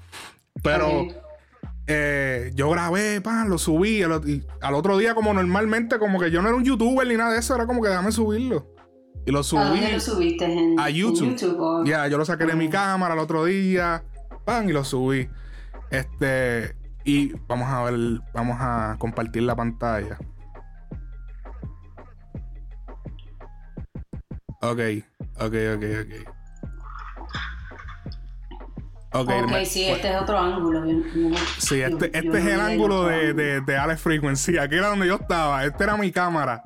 Pero 0.66 1.06
eh, 1.86 2.50
yo 2.54 2.68
grabé, 2.70 3.20
pan, 3.20 3.48
lo 3.48 3.58
subí. 3.58 4.02
al 4.02 4.28
y 4.28 4.44
al 4.60 4.74
otro 4.74 4.98
día, 4.98 5.14
como 5.14 5.32
normalmente, 5.32 5.98
como 5.98 6.18
que 6.20 6.30
yo 6.30 6.42
no 6.42 6.48
era 6.48 6.56
un 6.56 6.64
youtuber 6.64 7.06
ni 7.06 7.16
nada 7.16 7.32
de 7.32 7.38
eso, 7.38 7.54
era 7.54 7.66
como 7.66 7.80
que 7.82 7.88
déjame 7.88 8.12
subirlo. 8.12 8.66
Y 9.24 9.30
lo 9.32 9.40
¿A 9.40 9.42
subí. 9.44 9.60
dónde 9.60 9.92
lo 9.92 10.00
subiste? 10.00 10.44
¿En, 10.44 10.78
A 10.78 10.88
YouTube. 10.90 11.36
o- 11.58 11.84
Ya, 11.84 12.06
yo 12.08 12.18
lo 12.18 12.24
saqué 12.24 12.44
de 12.46 12.54
mi 12.54 12.66
Ah. 12.66 12.70
cámara 12.70 13.14
el 13.14 13.20
otro 13.20 13.44
día. 13.44 14.04
Pan, 14.44 14.68
y 14.68 14.72
lo 14.72 14.84
subí. 14.84 15.28
Este. 15.90 16.76
Y 17.04 17.32
vamos 17.48 17.68
a 17.68 17.82
ver. 17.84 18.20
Vamos 18.34 18.56
a 18.60 18.96
compartir 18.98 19.42
la 19.42 19.54
pantalla. 19.56 20.18
Ok, 24.62 24.80
ok, 25.38 25.54
ok, 25.74 25.84
ok. 26.02 26.35
Ok, 29.12 29.30
Ok, 29.30 29.50
me- 29.50 29.64
sí, 29.64 29.84
este 29.86 30.10
es 30.12 30.16
otro 30.20 30.38
ángulo. 30.38 30.84
Yo- 30.84 30.98
yo 31.14 31.36
Sí, 31.58 31.80
este, 31.80 32.10
yo 32.12 32.18
este 32.20 32.38
es 32.38 32.46
el 32.46 32.60
ángulo 32.60 33.04
de, 33.04 33.32
de, 33.34 33.60
de 33.60 33.76
Alex 33.76 34.00
Frequency. 34.00 34.58
Aquí 34.58 34.74
era 34.74 34.88
donde 34.88 35.06
yo 35.06 35.14
estaba. 35.14 35.64
Esta 35.64 35.84
era 35.84 35.96
mi 35.96 36.10
cámara. 36.12 36.64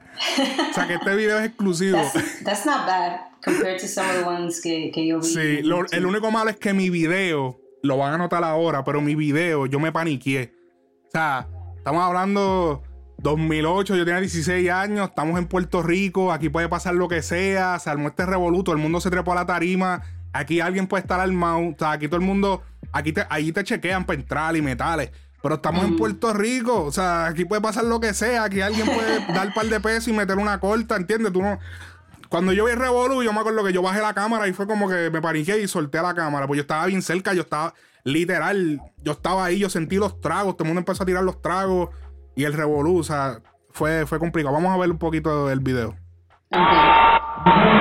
O 0.70 0.74
sea 0.74 0.86
que 0.86 0.94
este 0.94 1.14
video 1.14 1.38
es 1.38 1.46
exclusivo. 1.46 1.98
That's, 1.98 2.44
that's 2.44 2.66
not 2.66 2.86
bad 2.86 3.20
compared 3.44 3.80
to 3.80 3.86
some 3.86 4.08
of 4.08 4.16
the 4.18 4.24
ones 4.24 4.60
que, 4.60 4.90
que 4.92 5.06
yo 5.06 5.20
vi. 5.20 5.26
Sí, 5.26 5.62
lo- 5.62 5.84
el 5.90 6.06
único 6.06 6.30
malo 6.30 6.50
es 6.50 6.56
que 6.56 6.72
mi 6.72 6.90
video, 6.90 7.58
lo 7.82 7.96
van 7.98 8.14
a 8.14 8.18
notar 8.18 8.42
ahora, 8.42 8.84
pero 8.84 9.00
mi 9.00 9.14
video 9.14 9.66
yo 9.66 9.78
me 9.78 9.92
paniqué. 9.92 10.52
O 11.06 11.10
sea, 11.12 11.46
estamos 11.76 12.02
hablando 12.02 12.82
2008, 13.18 13.96
yo 13.96 14.04
tenía 14.04 14.20
16 14.20 14.70
años, 14.70 15.10
estamos 15.10 15.38
en 15.38 15.46
Puerto 15.46 15.82
Rico, 15.82 16.32
aquí 16.32 16.48
puede 16.48 16.68
pasar 16.68 16.94
lo 16.94 17.06
que 17.06 17.22
sea, 17.22 17.78
se 17.78 17.90
armó 17.90 18.08
este 18.08 18.24
revoluto, 18.26 18.72
el 18.72 18.78
mundo 18.78 19.00
se 19.00 19.10
trepó 19.10 19.32
a 19.32 19.34
la 19.36 19.46
tarima, 19.46 20.02
aquí 20.32 20.60
alguien 20.60 20.86
puede 20.86 21.02
estar 21.02 21.20
armado, 21.20 21.58
o 21.58 21.74
sea, 21.78 21.92
aquí 21.92 22.08
todo 22.08 22.20
el 22.20 22.26
mundo, 22.26 22.62
aquí 22.92 23.12
te, 23.12 23.26
ahí 23.30 23.52
te 23.52 23.64
chequean 23.64 24.04
para 24.04 24.18
entrar 24.18 24.56
y 24.56 24.62
metales. 24.62 25.10
Pero 25.42 25.54
estamos 25.54 25.84
en 25.84 25.96
Puerto 25.96 26.34
Rico, 26.34 26.84
o 26.84 26.92
sea, 26.92 27.26
aquí 27.26 27.46
puede 27.46 27.62
pasar 27.62 27.84
lo 27.84 27.98
que 27.98 28.12
sea, 28.12 28.44
aquí 28.44 28.60
alguien 28.60 28.86
puede 28.86 29.26
dar 29.34 29.48
un 29.48 29.54
par 29.54 29.66
de 29.66 29.80
pesos 29.80 30.08
y 30.08 30.12
meter 30.12 30.36
una 30.36 30.60
corta, 30.60 30.96
¿entiendes? 30.96 31.32
Tú 31.32 31.40
no, 31.40 31.58
cuando 32.28 32.52
yo 32.52 32.66
vi 32.66 32.72
el 32.72 32.78
revolú, 32.78 33.22
yo 33.22 33.32
me 33.32 33.40
acuerdo 33.40 33.64
que 33.64 33.72
yo 33.72 33.82
bajé 33.82 34.00
la 34.00 34.14
cámara 34.14 34.46
y 34.48 34.52
fue 34.52 34.66
como 34.66 34.88
que 34.88 35.10
me 35.10 35.20
paniqué 35.20 35.60
y 35.60 35.66
solté 35.66 36.00
la 36.02 36.14
cámara. 36.14 36.46
Pues 36.46 36.58
yo 36.58 36.62
estaba 36.62 36.86
bien 36.86 37.02
cerca, 37.02 37.32
yo 37.32 37.42
estaba 37.42 37.74
literal, 38.04 38.80
yo 38.98 39.12
estaba 39.12 39.46
ahí, 39.46 39.58
yo 39.58 39.68
sentí 39.68 39.96
los 39.96 40.20
tragos, 40.20 40.56
todo 40.56 40.64
el 40.64 40.68
mundo 40.68 40.80
empezó 40.80 41.02
a 41.02 41.06
tirar 41.06 41.24
los 41.24 41.42
tragos 41.42 41.88
y 42.36 42.44
el 42.44 42.52
revolú, 42.52 42.98
o 42.98 43.02
sea, 43.02 43.40
fue, 43.70 44.06
fue 44.06 44.18
complicado. 44.18 44.54
Vamos 44.54 44.72
a 44.72 44.78
ver 44.78 44.90
un 44.90 44.98
poquito 44.98 45.48
del 45.48 45.60
video. 45.60 45.96
Ok. 46.52 47.79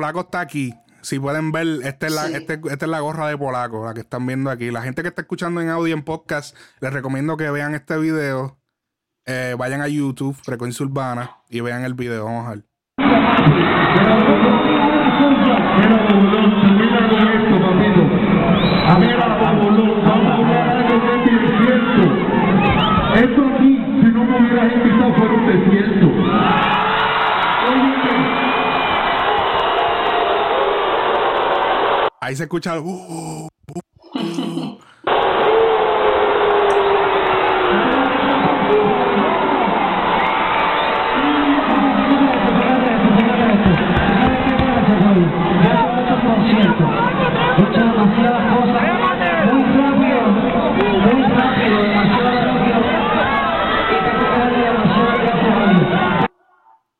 Polaco 0.00 0.20
está 0.20 0.40
aquí. 0.40 0.72
Si 1.02 1.18
pueden 1.18 1.52
ver, 1.52 1.66
esta 1.84 2.06
es, 2.06 2.14
la, 2.14 2.22
Sí. 2.28 2.32
este- 2.36 2.54
esta 2.70 2.86
es 2.86 2.90
la 2.90 3.00
gorra 3.00 3.28
de 3.28 3.36
Polaco, 3.36 3.84
la 3.84 3.92
que 3.92 4.00
están 4.00 4.26
viendo 4.26 4.48
aquí. 4.48 4.70
La 4.70 4.80
gente 4.80 5.02
que 5.02 5.08
está 5.08 5.20
escuchando 5.20 5.60
en 5.60 5.68
audio 5.68 5.88
y 5.88 5.92
en 5.92 6.02
podcast, 6.02 6.56
les 6.80 6.90
recomiendo 6.90 7.36
que 7.36 7.50
vean 7.50 7.74
este 7.74 7.98
video. 7.98 8.58
Eh, 9.26 9.54
vayan 9.58 9.82
a 9.82 9.88
YouTube, 9.88 10.34
Frecuencia 10.42 10.86
Urbana, 10.86 11.32
y 11.50 11.60
vean 11.60 11.84
el 11.84 11.92
video. 11.92 12.24
Vamos 12.24 12.46
a 12.46 12.50
ver. 12.52 12.64
A 18.88 18.98
vamos 18.98 19.66
a 20.06 20.16
algo 20.72 21.24
que 21.24 21.30
es 21.30 21.58
cierto. 21.58 22.02
Esto 23.16 23.49
te 47.72 47.78
darle 47.78 47.90
demasiado 47.90 48.38
gracias 48.82 49.82
a 49.82 49.94
Dios. 50.00 50.30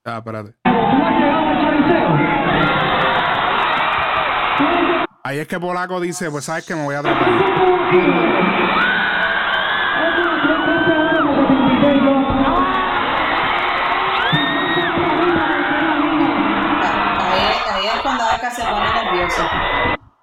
Ah. 0.05 0.60
Es 5.41 5.49
que 5.49 5.59
Polaco 5.61 6.01
dice, 6.01 6.31
pues 6.31 6.45
sabes 6.45 6.65
que 6.67 6.75
me 6.75 6.83
voy 6.85 6.95
a 6.95 7.03
tratar. 7.03 8.41
Ahí, 16.13 17.57
ahí 17.73 17.87
es 17.95 18.01
cuando 18.03 18.25
Arca 18.25 18.51
se 18.51 18.63
pone 18.63 18.87
nervioso. 19.05 19.43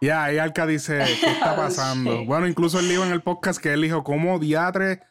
Ya, 0.01 0.23
ahí 0.25 0.37
Alca 0.37 0.65
dice, 0.65 0.99
¿qué 1.19 1.27
está 1.31 1.53
Oh, 1.53 1.55
pasando? 1.55 2.17
shit. 2.19 2.27
bueno, 2.27 2.47
incluso 2.47 2.79
él 2.79 2.87
dijo 2.89 3.03
en 3.03 3.11
el 3.11 3.21
podcast 3.21 3.61
que 3.61 3.73
él 3.73 3.81
dijo, 3.81 4.03
¿cómo 4.03 4.39
diatre 4.39 5.01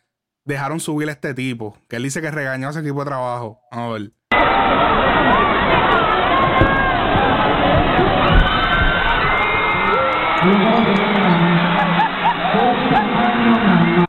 dejaron 0.45 0.81
subir 0.81 1.09
a 1.09 1.13
este 1.13 1.35
tipo? 1.35 1.77
Que 1.89 1.97
él 1.97 2.03
dice 2.05 2.21
que 2.21 2.31
regañó 2.31 2.69
a 2.69 2.71
ese 2.71 2.81
equipo 2.81 3.01
de 3.01 3.07
trabajo. 3.07 3.61
Vamos 3.73 3.89
a 3.89 3.93
ver. 3.99 4.13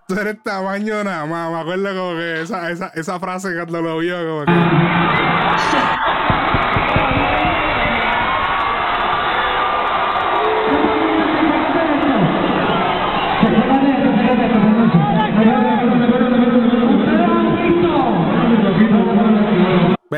Tú 0.08 0.16
eres 0.20 0.44
tamaño 0.44 1.04
nada 1.04 1.26
más. 1.26 1.52
Me 1.52 1.60
acuerdo 1.60 1.96
como 1.96 2.18
que 2.18 2.42
esa, 2.42 2.70
esa, 2.72 2.88
esa 2.96 3.20
frase 3.20 3.54
cuando 3.54 3.82
lo 3.82 3.98
vio, 4.00 4.18
como 4.18 4.46
que. 4.46 4.52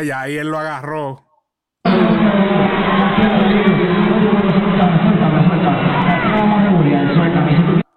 Ya 0.02 0.22
ahí 0.22 0.38
él 0.38 0.48
lo 0.48 0.58
agarró. 0.58 1.24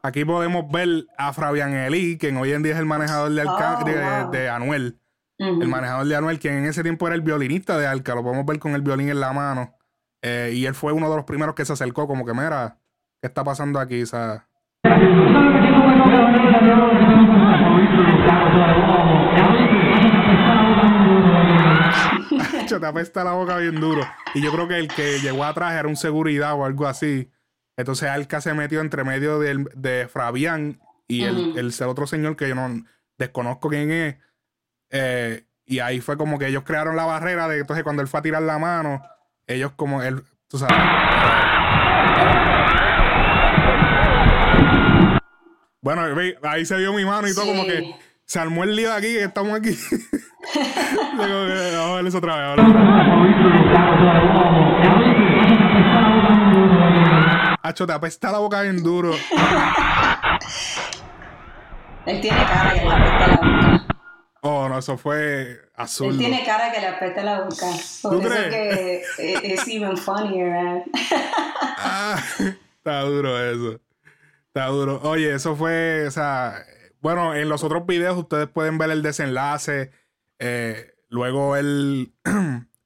Aquí 0.04 0.24
podemos 0.24 0.70
ver 0.70 1.06
a 1.16 1.32
Fabián 1.32 1.74
Eli, 1.74 2.18
quien 2.18 2.36
hoy 2.36 2.52
en 2.52 2.62
día 2.62 2.72
es 2.72 2.78
el 2.78 2.86
manejador 2.86 3.30
de, 3.32 3.42
Alca- 3.42 3.78
Oh, 3.80 3.84
de, 3.84 3.94
wow. 4.00 4.30
de 4.32 4.48
Anuel. 4.48 4.98
El 5.38 5.66
manejador 5.68 6.06
de 6.06 6.14
Anuel, 6.16 6.38
quien 6.38 6.54
en 6.54 6.64
ese 6.66 6.82
tiempo 6.84 7.06
era 7.06 7.16
el 7.16 7.22
violinista 7.22 7.76
de 7.78 7.86
Alca. 7.86 8.14
Lo 8.14 8.22
podemos 8.22 8.46
ver 8.46 8.58
con 8.60 8.74
el 8.74 8.82
violín 8.82 9.08
en 9.08 9.18
la 9.20 9.32
mano. 9.32 9.74
Eh, 10.22 10.52
y 10.54 10.66
él 10.66 10.74
fue 10.74 10.92
uno 10.92 11.10
de 11.10 11.16
los 11.16 11.24
primeros 11.24 11.54
que 11.56 11.64
se 11.64 11.72
acercó, 11.72 12.06
como 12.06 12.24
que, 12.24 12.32
mira, 12.32 12.78
¿qué 13.20 13.26
está 13.28 13.42
pasando 13.42 13.80
aquí? 13.80 14.02
O 14.02 14.06
sea, 14.06 14.46
te 22.68 22.86
apesta 22.86 23.24
la 23.24 23.32
boca 23.32 23.56
bien 23.58 23.80
duro. 23.80 24.02
Y 24.34 24.42
yo 24.42 24.52
creo 24.52 24.68
que 24.68 24.78
el 24.78 24.88
que 24.88 25.18
llegó 25.20 25.44
atrás 25.44 25.74
era 25.74 25.88
un 25.88 25.96
seguridad 25.96 26.54
o 26.54 26.64
algo 26.64 26.86
así. 26.86 27.30
Entonces 27.76 28.08
Alca 28.08 28.40
se 28.40 28.54
metió 28.54 28.80
entre 28.80 29.04
medio 29.04 29.38
del- 29.38 29.68
de 29.74 30.08
Fabián 30.08 30.78
y 31.08 31.24
el, 31.24 31.56
el 31.58 31.72
otro 31.88 32.06
señor 32.06 32.36
que 32.36 32.48
yo 32.48 32.54
no 32.54 32.84
desconozco 33.18 33.68
quién 33.68 33.90
es. 33.90 34.16
Eh, 34.90 35.44
y 35.64 35.78
ahí 35.78 36.00
fue 36.00 36.16
como 36.16 36.38
que 36.38 36.48
ellos 36.48 36.64
crearon 36.64 36.96
la 36.96 37.04
barrera 37.06 37.48
de 37.48 37.60
entonces 37.60 37.82
cuando 37.84 38.02
él 38.02 38.08
fue 38.08 38.20
a 38.20 38.22
tirar 38.22 38.42
la 38.42 38.58
mano, 38.58 39.02
ellos 39.46 39.72
como 39.76 40.02
él, 40.02 40.22
tú 40.48 40.58
sabes. 40.58 40.76
Bueno, 45.80 46.02
ahí 46.44 46.64
se 46.64 46.76
vio 46.76 46.92
mi 46.92 47.04
mano 47.04 47.26
y 47.28 47.34
todo, 47.34 47.44
Sí. 47.44 47.50
como 47.50 47.64
que 47.64 47.94
se 48.24 48.38
armó 48.38 48.62
el 48.64 48.76
lío 48.76 48.90
de 48.90 48.96
aquí, 48.96 49.06
que 49.14 49.24
estamos 49.24 49.52
aquí. 49.58 49.70
Digo, 50.50 51.46
que, 51.46 51.76
vamos 51.76 51.92
a 51.92 51.96
ver 51.96 52.06
eso 52.06 52.18
otra 52.18 52.54
vez. 52.54 52.56
vamos 52.56 53.82
Hacho, 57.72 57.86
te 57.86 57.94
apesta 57.94 58.30
la 58.30 58.38
boca 58.38 58.60
bien 58.60 58.82
duro. 58.82 59.14
Él 62.04 62.20
tiene 62.20 62.44
cara 62.44 62.74
que 62.74 62.84
le 62.84 62.90
apesta 62.92 63.26
la 63.28 63.36
boca. 63.36 63.86
Oh, 64.42 64.68
no, 64.68 64.76
eso 64.78 64.98
fue 64.98 65.58
azul. 65.74 66.12
Él 66.12 66.18
tiene 66.18 66.44
cara 66.44 66.70
que 66.70 66.80
le 66.82 66.88
apesta 66.88 67.22
la 67.24 67.40
boca. 67.40 67.66
Por 68.02 68.12
¿Tú 68.12 68.20
eso 68.20 68.28
crees? 68.28 68.50
que 68.50 69.02
es 69.18 69.60
es 69.60 69.68
even 69.68 69.96
funnier, 69.96 70.50
man. 70.50 70.82
Ah, 71.84 72.22
está 72.76 73.00
duro 73.04 73.40
eso. 73.40 73.80
Está 74.48 74.66
duro. 74.66 75.00
Oye, 75.04 75.34
eso 75.34 75.56
fue, 75.56 76.04
o 76.06 76.10
sea, 76.10 76.62
bueno, 77.00 77.34
en 77.34 77.48
los 77.48 77.64
otros 77.64 77.86
videos 77.86 78.18
ustedes 78.18 78.48
pueden 78.48 78.76
ver 78.76 78.90
el 78.90 79.00
desenlace. 79.02 79.92
Eh, 80.38 80.92
luego 81.08 81.56
el, 81.56 82.12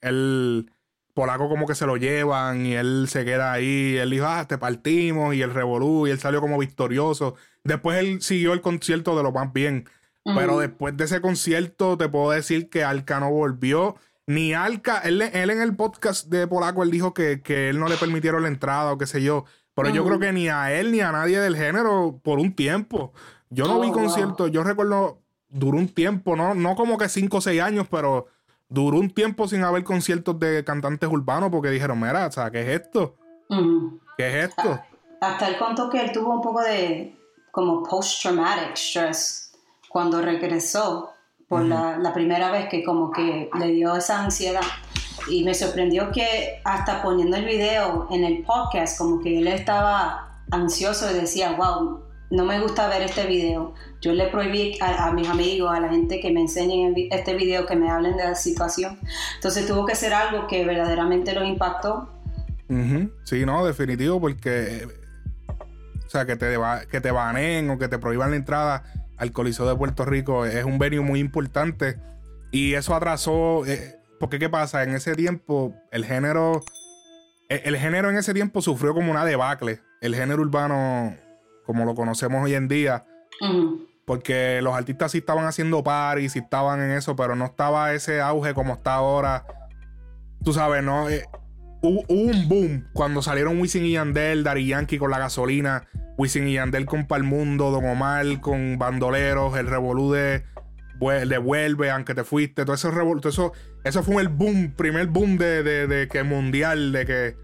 el 0.00 0.70
polaco 1.16 1.48
como 1.48 1.66
que 1.66 1.74
se 1.74 1.86
lo 1.86 1.96
llevan 1.96 2.64
y 2.66 2.74
él 2.74 3.06
se 3.08 3.24
queda 3.24 3.52
ahí. 3.52 3.96
Él 3.96 4.10
dijo, 4.10 4.26
ah, 4.26 4.46
te 4.46 4.58
partimos 4.58 5.34
y 5.34 5.42
el 5.42 5.52
revolú 5.54 6.06
y 6.06 6.10
él 6.10 6.20
salió 6.20 6.40
como 6.42 6.58
victorioso. 6.58 7.34
Después 7.64 7.98
él 7.98 8.22
siguió 8.22 8.52
el 8.52 8.60
concierto 8.60 9.16
de 9.16 9.22
lo 9.24 9.32
más 9.32 9.52
bien. 9.52 9.88
Pero 10.24 10.58
después 10.58 10.96
de 10.96 11.04
ese 11.04 11.20
concierto, 11.20 11.96
te 11.96 12.08
puedo 12.08 12.30
decir 12.32 12.68
que 12.68 12.84
Alca 12.84 13.20
no 13.20 13.30
volvió. 13.30 13.96
Ni 14.26 14.54
Alca, 14.54 14.98
él, 14.98 15.22
él 15.22 15.50
en 15.50 15.60
el 15.62 15.74
podcast 15.76 16.26
de 16.28 16.46
Polaco, 16.48 16.82
él 16.82 16.90
dijo 16.90 17.14
que, 17.14 17.42
que 17.42 17.68
él 17.70 17.78
no 17.78 17.88
le 17.88 17.96
permitieron 17.96 18.42
la 18.42 18.48
entrada 18.48 18.92
o 18.92 18.98
qué 18.98 19.06
sé 19.06 19.22
yo. 19.22 19.44
Pero 19.74 19.88
yo 19.90 20.04
creo 20.04 20.18
que 20.18 20.32
ni 20.32 20.48
a 20.48 20.72
él 20.72 20.90
ni 20.92 21.00
a 21.00 21.12
nadie 21.12 21.38
del 21.40 21.56
género 21.56 22.20
por 22.24 22.38
un 22.40 22.54
tiempo. 22.54 23.12
Yo 23.50 23.66
no 23.66 23.78
Oh, 23.78 23.80
vi 23.80 23.88
wow. 23.88 23.94
conciertos, 23.98 24.50
yo 24.50 24.64
recuerdo, 24.64 25.22
duró 25.48 25.78
un 25.78 25.88
tiempo, 25.88 26.34
no, 26.36 26.54
no 26.54 26.74
como 26.74 26.98
que 26.98 27.08
5 27.08 27.36
o 27.36 27.40
6 27.40 27.60
años, 27.62 27.86
pero 27.88 28.26
duró 28.68 28.98
un 28.98 29.10
tiempo 29.10 29.48
sin 29.48 29.62
haber 29.64 29.84
conciertos 29.84 30.38
de 30.40 30.64
cantantes 30.64 31.08
urbanos 31.08 31.50
porque 31.50 31.70
dijeron, 31.70 32.00
mira, 32.00 32.26
o 32.26 32.32
sea, 32.32 32.50
¿qué 32.50 32.62
es 32.62 32.80
esto? 32.80 33.16
Ujú. 33.48 34.00
¿Qué 34.16 34.28
es 34.28 34.48
esto? 34.48 34.80
Hasta 35.20 35.48
él 35.48 35.56
contó 35.58 35.88
que 35.88 36.00
él 36.00 36.12
tuvo 36.12 36.34
un 36.34 36.42
poco 36.42 36.60
de 36.62 37.16
como 37.50 37.82
post-traumatic 37.82 38.76
stress 38.76 39.52
cuando 39.88 40.20
regresó 40.20 41.10
por 41.48 41.64
la, 41.64 41.96
la 41.96 42.12
primera 42.12 42.50
vez 42.50 42.68
que 42.68 42.84
como 42.84 43.10
que 43.10 43.48
le 43.58 43.68
dio 43.68 43.96
esa 43.96 44.22
ansiedad. 44.22 44.62
Y 45.28 45.42
me 45.44 45.54
sorprendió 45.54 46.10
que 46.12 46.60
hasta 46.64 47.02
poniendo 47.02 47.36
el 47.36 47.44
video 47.44 48.08
en 48.10 48.24
el 48.24 48.42
podcast, 48.42 48.98
como 48.98 49.20
que 49.20 49.38
él 49.38 49.46
estaba 49.46 50.42
ansioso 50.50 51.10
y 51.10 51.14
decía, 51.14 51.52
wow, 51.52 52.05
no 52.30 52.44
me 52.44 52.60
gusta 52.60 52.88
ver 52.88 53.02
este 53.02 53.26
video. 53.26 53.74
Yo 54.00 54.12
le 54.12 54.28
prohibí 54.28 54.78
a, 54.80 55.12
mis 55.12 55.28
amigos, 55.28 55.72
a 55.72 55.80
la 55.80 55.88
gente 55.88 56.20
que 56.20 56.30
me 56.32 56.40
enseñen 56.40 56.94
este 57.10 57.34
video, 57.34 57.66
que 57.66 57.76
me 57.76 57.90
hablen 57.90 58.16
de 58.16 58.24
la 58.24 58.34
situación. 58.34 58.98
Entonces 59.36 59.66
tuvo 59.66 59.86
que 59.86 59.94
ser 59.94 60.12
algo 60.12 60.46
que 60.46 60.64
verdaderamente 60.64 61.32
lo 61.34 61.44
impactó. 61.44 62.12
Ujú. 62.68 63.10
Sí, 63.24 63.46
no, 63.46 63.64
definitivo, 63.64 64.20
porque. 64.20 64.88
O 66.04 66.10
sea, 66.10 66.24
que 66.24 66.36
te, 66.36 66.56
que 66.90 67.00
te 67.00 67.10
baneen 67.10 67.70
o 67.70 67.78
que 67.78 67.88
te 67.88 67.98
prohíban 67.98 68.30
la 68.30 68.36
entrada 68.36 68.84
al 69.16 69.32
Coliseo 69.32 69.68
de 69.68 69.74
Puerto 69.74 70.04
Rico 70.04 70.44
es 70.46 70.64
un 70.64 70.78
venue 70.78 71.00
muy 71.00 71.20
importante. 71.20 71.96
Y 72.50 72.74
eso 72.74 72.94
atrasó. 72.94 73.64
eh, 73.66 73.96
porque, 74.18 74.38
¿qué 74.38 74.48
pasa? 74.48 74.82
En 74.82 74.94
ese 74.94 75.14
tiempo, 75.14 75.74
el 75.90 76.04
género. 76.04 76.62
El, 77.48 77.60
el 77.64 77.76
género 77.76 78.10
en 78.10 78.16
ese 78.16 78.34
tiempo 78.34 78.62
sufrió 78.62 78.94
como 78.94 79.10
una 79.10 79.24
debacle. 79.24 79.80
El 80.00 80.14
género 80.14 80.42
urbano, 80.42 81.14
como 81.66 81.84
lo 81.84 81.94
conocemos 81.94 82.42
hoy 82.44 82.54
en 82.54 82.68
día. 82.68 83.04
Porque 84.06 84.60
los 84.62 84.74
artistas 84.74 85.12
sí 85.12 85.18
estaban 85.18 85.46
haciendo 85.46 85.82
paris, 85.82 86.32
sí 86.32 86.38
estaban 86.38 86.80
en 86.80 86.92
eso, 86.92 87.16
pero 87.16 87.34
no 87.34 87.44
estaba 87.44 87.92
ese 87.92 88.20
auge 88.20 88.54
como 88.54 88.74
está 88.74 88.94
ahora. 88.94 89.44
Tú 90.44 90.52
sabes, 90.52 90.82
¿no? 90.84 91.10
Eh, 91.10 91.24
hubo, 91.82 92.02
hubo 92.08 92.22
un 92.30 92.48
boom 92.48 92.84
cuando 92.92 93.20
salieron 93.20 93.60
Wisin 93.60 93.84
y 93.84 93.92
Yandel, 93.92 94.44
Dari 94.44 94.66
Yankee 94.68 94.98
con 94.98 95.10
la 95.10 95.18
gasolina, 95.18 95.88
Wisin 96.16 96.46
y 96.46 96.54
Yandel 96.54 96.86
con 96.86 97.06
Palmundo, 97.08 97.70
Don 97.72 97.84
Omar 97.84 98.40
con 98.40 98.78
Bandoleros, 98.78 99.56
el 99.58 99.66
Revolú 99.66 100.12
de, 100.12 100.44
Vuel- 101.00 101.26
de 101.28 101.38
Vuelve, 101.38 101.90
aunque 101.90 102.14
te 102.14 102.22
fuiste, 102.22 102.64
todo 102.64 102.74
eso, 102.76 102.90
todo 102.90 103.28
eso, 103.28 103.52
eso 103.82 104.02
fue 104.04 104.22
el 104.22 104.28
boom, 104.28 104.72
primer 104.76 105.08
boom 105.08 105.36
de, 105.36 105.64
de- 105.64 105.86
de 105.88 106.06
que 106.06 106.22
mundial, 106.22 106.92
de 106.92 107.06
que, 107.06 107.36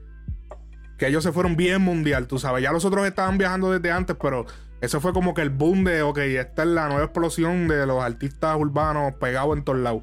que 0.98 1.07
ellos 1.09 1.22
se 1.22 1.33
fueron 1.33 1.57
bien 1.57 1.83
mundial, 1.83 2.26
tú 2.26 2.38
sabes. 2.38 2.62
Ya 2.62 2.72
los 2.72 2.85
otros 2.85 3.07
estaban 3.07 3.38
viajando 3.38 3.72
desde 3.72 3.90
antes, 3.90 4.16
pero 4.20 4.46
eso 4.81 5.00
fue 5.00 5.12
como 5.12 5.35
que 5.35 5.42
el 5.42 5.50
boom 5.50 5.85
de, 5.85 6.02
ok, 6.02 6.18
esta 6.18 6.62
es 6.62 6.68
la 6.68 6.88
nueva 6.88 7.05
explosión 7.05 7.68
de 7.68 7.87
los 7.87 8.02
artistas 8.02 8.57
urbanos 8.59 9.14
pegados 9.14 9.57
en 9.57 9.64
todos 9.64 9.78
lados. 9.78 10.02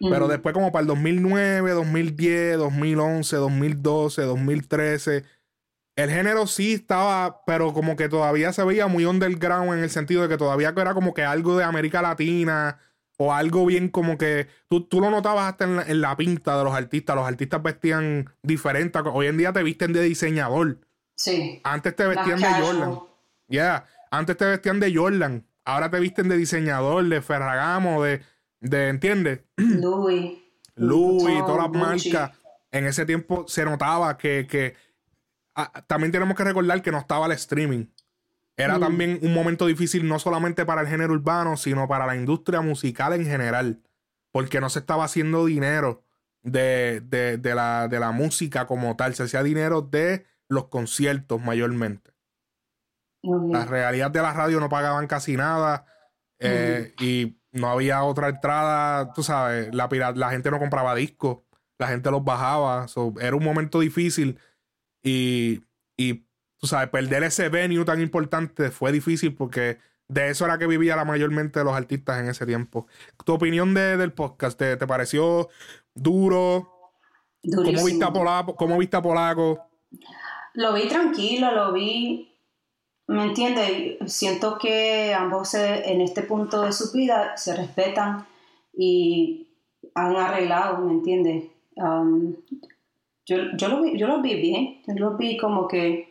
Pero 0.00 0.28
después 0.28 0.54
como 0.54 0.72
para 0.72 0.80
el 0.80 0.86
2009, 0.86 1.72
2010, 1.72 2.56
2011, 2.56 3.36
2012, 3.36 4.22
2013, 4.22 5.24
el 5.96 6.10
género 6.10 6.46
sí 6.46 6.72
estaba, 6.72 7.44
pero 7.44 7.74
como 7.74 7.96
que 7.96 8.08
todavía 8.08 8.52
se 8.54 8.64
veía 8.64 8.86
muy 8.86 9.04
underground 9.04 9.74
en 9.74 9.80
el 9.80 9.90
sentido 9.90 10.22
de 10.22 10.28
que 10.28 10.38
todavía 10.38 10.72
era 10.74 10.94
como 10.94 11.12
que 11.12 11.24
algo 11.24 11.58
de 11.58 11.64
América 11.64 12.00
Latina 12.00 12.78
o 13.22 13.34
algo 13.34 13.66
bien 13.66 13.90
como 13.90 14.16
que 14.16 14.48
tú, 14.66 14.86
tú 14.86 14.98
lo 14.98 15.10
notabas 15.10 15.52
hasta 15.52 15.64
en 15.64 15.76
la, 15.76 15.82
en 15.82 16.00
la 16.00 16.16
pinta 16.16 16.56
de 16.56 16.64
los 16.64 16.72
artistas. 16.72 17.14
Los 17.14 17.28
artistas 17.28 17.62
vestían 17.62 18.32
diferente. 18.42 18.98
Hoy 19.12 19.26
en 19.26 19.36
día 19.36 19.52
te 19.52 19.62
visten 19.62 19.92
de 19.92 20.00
diseñador. 20.00 20.78
Sí. 21.16 21.60
Antes 21.62 21.94
te 21.94 22.06
vestían 22.06 22.40
de. 22.40 22.46
Jordan. 22.46 22.98
Ya, 23.46 23.84
antes 24.10 24.38
te 24.38 24.46
vestían 24.46 24.80
de 24.80 24.94
Jordan. 24.96 25.46
Ahora 25.66 25.90
te 25.90 26.00
visten 26.00 26.30
de 26.30 26.38
diseñador, 26.38 27.06
de 27.10 27.20
Ferragamo, 27.20 28.02
de, 28.02 28.22
de 28.60 28.88
¿entiendes? 28.88 29.40
Louis. 29.56 30.38
Louis, 30.76 31.40
todas 31.40 31.58
las 31.58 31.68
Gucci. 31.68 32.10
marcas. 32.12 32.38
En 32.70 32.86
ese 32.86 33.04
tiempo 33.04 33.44
se 33.46 33.66
notaba 33.66 34.16
que, 34.16 34.46
que 34.46 34.76
ah, 35.56 35.84
también 35.86 36.10
tenemos 36.10 36.34
que 36.34 36.44
recordar 36.44 36.80
que 36.80 36.90
no 36.90 37.00
estaba 37.00 37.26
el 37.26 37.32
streaming. 37.32 37.84
Era 38.60 38.78
Mm. 38.78 38.80
también 38.80 39.18
un 39.22 39.32
momento 39.34 39.66
difícil 39.66 40.06
no 40.08 40.18
solamente 40.18 40.64
para 40.66 40.82
el 40.82 40.88
género 40.88 41.12
urbano, 41.14 41.56
sino 41.56 41.88
para 41.88 42.06
la 42.06 42.16
industria 42.16 42.60
musical 42.60 43.12
en 43.14 43.24
general. 43.24 43.82
Porque 44.32 44.60
no 44.60 44.70
se 44.70 44.78
estaba 44.80 45.04
haciendo 45.04 45.44
dinero 45.46 46.04
de, 46.42 47.00
de- 47.04 47.36
de 47.38 47.54
la, 47.54 47.88
de 47.88 47.98
la 48.00 48.12
música 48.12 48.66
como 48.66 48.96
tal. 48.96 49.14
Se 49.14 49.24
hacía 49.24 49.42
dinero 49.42 49.82
de 49.82 50.24
los 50.48 50.66
conciertos 50.68 51.40
mayormente. 51.42 52.12
Ok. 53.22 53.52
La 53.52 53.64
realidad 53.66 54.10
de 54.10 54.22
la 54.22 54.32
radio 54.32 54.60
no 54.60 54.68
pagaban 54.68 55.06
casi 55.06 55.36
nada 55.36 55.84
eh, 56.38 56.94
y 57.00 57.36
no 57.52 57.68
había 57.68 58.02
otra 58.02 58.28
entrada, 58.30 59.12
tú 59.12 59.22
sabes, 59.22 59.74
la, 59.74 59.88
la 60.14 60.30
gente 60.30 60.50
no 60.50 60.58
compraba 60.58 60.94
discos, 60.94 61.40
la 61.78 61.88
gente 61.88 62.10
los 62.10 62.24
bajaba, 62.24 62.88
so, 62.88 63.12
era 63.20 63.36
un 63.36 63.44
momento 63.44 63.80
difícil 63.80 64.38
Y, 65.02 65.62
y 65.98 66.26
tú 66.60 66.66
sabes, 66.66 66.88
perder 66.90 67.24
ese 67.24 67.48
venue 67.48 67.84
tan 67.84 68.00
importante 68.00 68.70
fue 68.70 68.92
difícil 68.92 69.34
porque 69.34 69.78
de 70.08 70.30
eso 70.30 70.44
era 70.44 70.58
que 70.58 70.66
vivía 70.66 70.96
la 70.96 71.04
mayormente 71.04 71.60
de 71.60 71.64
los 71.64 71.74
artistas 71.74 72.20
en 72.20 72.28
ese 72.28 72.46
tiempo. 72.46 72.86
¿Tu 73.24 73.32
opinión 73.32 73.74
de, 73.74 73.96
del 73.96 74.12
podcast? 74.12 74.58
¿Te, 74.58 74.76
te 74.76 74.86
pareció 74.86 75.48
duro? 75.94 76.80
¿Cómo 77.54 77.84
viste, 77.84 78.04
a 78.04 78.12
Polaco, 78.12 78.54
¿Cómo 78.54 78.78
viste 78.78 78.96
a 78.96 79.02
Polaco? 79.02 79.58
Lo 80.54 80.74
vi 80.74 80.88
tranquilo, 80.88 81.52
lo 81.52 81.72
vi, 81.72 82.34
¿me 83.06 83.24
entiendes? 83.24 83.98
Siento 84.12 84.58
que 84.58 85.14
ambos 85.14 85.54
en 85.54 86.00
este 86.00 86.22
punto 86.22 86.62
de 86.62 86.72
su 86.72 86.92
vida 86.92 87.36
se 87.36 87.56
respetan 87.56 88.26
y 88.76 89.48
han 89.94 90.16
arreglado, 90.16 90.78
¿me 90.84 90.92
entiendes? 90.92 91.44
Um, 91.76 92.34
yo, 93.24 93.36
yo, 93.56 93.68
lo 93.68 93.82
vi, 93.82 93.98
yo 93.98 94.06
lo 94.06 94.20
vi 94.20 94.34
bien, 94.34 94.82
yo 94.86 94.94
lo 94.94 95.16
vi 95.16 95.36
como 95.36 95.66
que, 95.66 96.09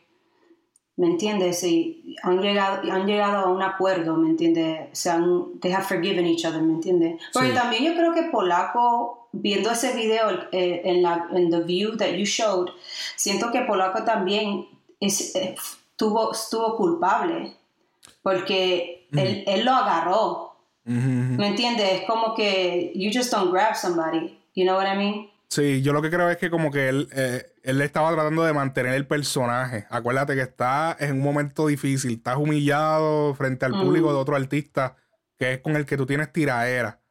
¿me 0.99 1.07
entiendes? 1.07 1.62
Sí, 1.62 2.17
han 2.23 2.41
llegado, 2.41 2.91
han 2.91 3.07
llegado 3.07 3.38
a 3.38 3.49
un 3.49 3.62
acuerdo, 3.62 4.17
¿me 4.17 4.31
entiendes? 4.31 4.89
Se 4.91 5.09
han, 5.09 5.57
they 5.62 5.71
have 5.71 5.85
forgiven 5.85 6.25
each 6.25 6.45
other, 6.45 6.62
¿me 6.62 6.73
entiendes? 6.73 7.21
Porque 7.31 7.51
también 7.51 7.85
yo 7.85 7.93
creo 7.93 8.13
que 8.13 8.23
Polaco, 8.23 9.29
viendo 9.31 9.71
ese 9.71 9.95
video 9.95 10.29
eh, 10.51 10.81
en, 10.83 11.01
la, 11.01 11.29
en 11.31 11.49
The 11.49 11.62
View 11.62 11.95
that 11.95 12.12
you 12.12 12.25
showed, 12.25 12.71
siento 13.15 13.49
que 13.49 13.62
Polaco 13.62 14.03
también 14.03 14.67
es, 14.99 15.33
eh, 15.38 15.55
estuvo, 15.91 16.33
estuvo 16.33 16.75
culpable, 16.75 17.53
porque 18.21 19.07
él, 19.13 19.45
él 19.47 19.63
lo 19.63 19.71
agarró, 19.71 20.49
¿Me 20.83 21.49
entiendes? 21.49 22.01
Es 22.01 22.07
como 22.07 22.33
que 22.33 22.91
you 22.95 23.12
just 23.13 23.31
don't 23.31 23.51
grab 23.51 23.75
somebody. 23.75 24.35
You 24.55 24.65
know 24.65 24.75
what 24.75 24.88
I 24.88 24.97
mean? 24.97 25.29
Sí, 25.49 25.81
yo 25.81 25.93
lo 25.93 26.01
que 26.03 26.12
creo 26.12 26.29
es 26.29 26.38
que 26.38 26.51
como 26.51 26.69
que 26.69 26.89
él, 26.89 27.09
eh, 27.12 27.43
él 27.63 27.81
estaba 27.81 28.13
tratando 28.13 28.43
de 28.43 28.53
mantener 28.53 28.93
el 28.93 29.07
personaje. 29.07 29.88
Acuérdate 29.89 30.35
que 30.35 30.41
está 30.41 30.95
en 30.99 31.13
un 31.13 31.21
momento 31.21 31.65
difícil, 31.65 32.13
estás 32.13 32.38
humillado 32.38 33.33
frente 33.33 33.65
al 33.65 33.71
público 33.71 34.13
de 34.13 34.19
otro 34.19 34.35
artista 34.35 34.95
que 35.39 35.53
es 35.53 35.59
con 35.62 35.75
el 35.75 35.85
que 35.85 35.97
tú 35.97 36.05
tienes 36.05 36.31
tiraera. 36.31 37.01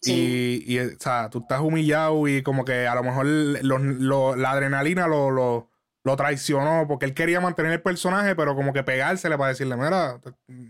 Sí. 0.00 0.64
Y, 0.66 0.78
o 0.80 0.98
sea, 0.98 1.28
tú 1.30 1.40
estás 1.40 1.60
humillado 1.60 2.26
y 2.26 2.42
como 2.42 2.64
que 2.64 2.86
a 2.86 2.94
lo 2.94 3.04
mejor 3.04 3.26
la 3.26 4.50
adrenalina 4.50 5.06
lo, 5.06 5.30
lo, 5.30 5.70
lo, 6.04 6.16
traicionó 6.16 6.86
porque 6.88 7.04
él 7.04 7.14
quería 7.14 7.40
mantener 7.40 7.72
el 7.72 7.82
personaje, 7.82 8.34
pero 8.34 8.56
como 8.56 8.72
que 8.72 8.82
pegársele 8.82 9.36
para 9.36 9.50
decirle, 9.50 9.76
mira, 9.76 10.20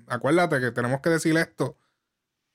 acuérdate 0.07 0.61
que 0.61 0.73
tenemos 0.73 1.01
que 1.01 1.11
decir 1.11 1.37
esto. 1.37 1.77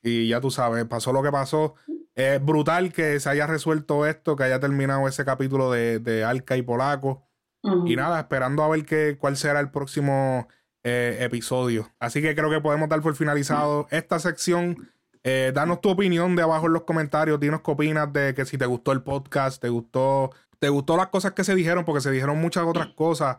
Y 0.02 0.28
ya 0.28 0.42
tú 0.42 0.52
sabes, 0.52 0.84
pasó 0.86 1.14
lo 1.14 1.24
que 1.24 1.32
pasó. 1.32 1.76
Es 2.16 2.44
brutal 2.44 2.94
que 2.94 3.20
se 3.20 3.30
haya 3.30 3.48
resuelto 3.48 4.06
esto, 4.06 4.36
que 4.36 4.44
haya 4.44 4.60
terminado 4.60 5.08
ese 5.08 5.26
capítulo 5.26 5.72
de, 5.72 6.00
de 6.00 6.24
Alca 6.24 6.58
y 6.58 6.62
Polaco. 6.62 7.28
Y 7.86 7.96
nada, 7.96 8.20
esperando 8.20 8.62
a 8.62 8.68
ver 8.68 8.86
qué, 8.86 9.18
cuál 9.18 9.38
será 9.38 9.62
el 9.62 9.72
próximo 9.72 10.50
eh, 10.84 11.18
episodio. 11.22 11.90
Así 11.98 12.22
que 12.22 12.36
creo 12.36 12.50
que 12.50 12.60
podemos 12.60 12.90
dar 12.90 13.02
por 13.02 13.16
finalizado 13.16 13.88
esta 13.90 14.20
sección. 14.20 14.90
Eh, 15.24 15.54
danos 15.56 15.80
tu 15.80 15.90
opinión 15.90 16.36
de 16.36 16.42
abajo 16.42 16.68
en 16.68 16.74
los 16.74 16.84
comentarios. 16.84 17.40
Dinos 17.40 17.62
qué 17.62 17.72
opinas 17.72 18.12
de 18.12 18.34
que 18.34 18.46
si 18.46 18.58
te 18.58 18.66
gustó 18.66 18.92
el 18.92 19.02
podcast, 19.02 19.62
te 19.62 19.70
gustó, 19.70 20.32
te 20.60 20.68
gustó 20.68 20.98
las 20.98 21.08
cosas 21.08 21.32
que 21.32 21.46
se 21.46 21.56
dijeron, 21.56 21.86
porque 21.86 22.02
se 22.02 22.12
dijeron 22.12 22.38
muchas 22.38 22.66
otras 22.66 22.88
cosas. 22.88 23.38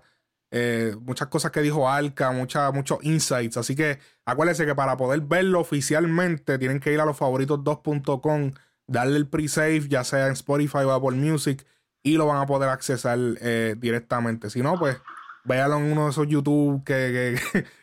Eh, 0.56 0.94
muchas 1.00 1.26
cosas 1.26 1.50
que 1.50 1.62
dijo 1.62 1.90
Alca, 1.90 2.30
muchos 2.30 2.98
insights. 3.02 3.56
Así 3.56 3.74
que 3.74 3.98
acuérdense 4.24 4.64
que 4.64 4.74
para 4.76 4.96
poder 4.96 5.20
verlo 5.22 5.58
oficialmente 5.58 6.58
tienen 6.60 6.78
que 6.78 6.92
ir 6.92 7.00
a 7.00 7.04
los 7.04 7.18
favoritos2.com, 7.18 8.52
darle 8.86 9.16
el 9.16 9.26
pre-save, 9.28 9.88
ya 9.88 10.04
sea 10.04 10.28
en 10.28 10.34
Spotify 10.34 10.78
o 10.78 10.92
Apple 10.92 11.16
Music, 11.16 11.66
y 12.04 12.16
lo 12.16 12.26
van 12.26 12.40
a 12.40 12.46
poder 12.46 12.68
accesar 12.68 13.18
eh, 13.40 13.74
directamente. 13.78 14.48
Si 14.48 14.62
no, 14.62 14.78
pues 14.78 14.96
véalo 15.42 15.76
en 15.78 15.90
uno 15.90 16.04
de 16.04 16.10
esos 16.12 16.28
YouTube 16.28 16.84
que, 16.84 17.36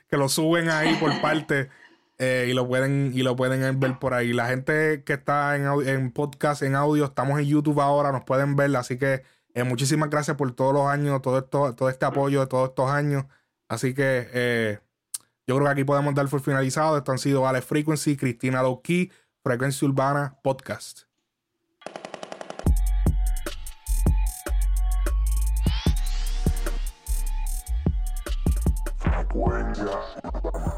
que, 0.09 0.17
lo 0.17 0.29
suben 0.29 0.69
ahí 0.69 0.95
por 0.95 1.19
parte. 1.19 1.69
Eh, 2.19 2.47
y 2.49 2.53
lo 2.53 2.65
pueden 2.67 3.11
y 3.13 3.21
lo 3.23 3.35
pueden 3.35 3.81
ver 3.81 3.99
por 3.99 4.13
ahí. 4.13 4.31
La 4.31 4.47
gente 4.47 5.03
que 5.03 5.13
está 5.13 5.57
en, 5.57 5.65
en 5.89 6.11
podcast, 6.11 6.61
en 6.61 6.75
audio, 6.75 7.03
estamos 7.03 7.37
en 7.37 7.47
YouTube 7.47 7.81
ahora, 7.81 8.13
nos 8.13 8.23
pueden 8.23 8.55
ver, 8.55 8.73
así 8.77 8.97
que 8.97 9.23
eh, 9.53 9.63
muchísimas 9.63 10.09
gracias 10.09 10.37
por 10.37 10.51
todos 10.53 10.73
los 10.73 10.87
años, 10.87 11.21
todo, 11.21 11.39
esto, 11.39 11.75
todo 11.75 11.89
este 11.89 12.05
apoyo 12.05 12.39
de 12.41 12.47
todos 12.47 12.69
estos 12.69 12.89
años. 12.89 13.25
Así 13.67 13.93
que 13.93 14.29
eh, 14.33 14.79
yo 15.47 15.55
creo 15.55 15.65
que 15.67 15.71
aquí 15.71 15.83
podemos 15.83 16.15
dar 16.15 16.27
por 16.27 16.41
finalizado. 16.41 16.97
Esto 16.97 17.11
han 17.11 17.17
sido 17.17 17.47
Ale 17.47 17.61
Frequency, 17.61 18.17
Cristina 18.17 18.61
Lowkey, 18.61 19.11
Frecuencia 19.43 19.87
Urbana 19.87 20.37
Podcast. 20.43 21.01
Frecuencia. 28.97 30.70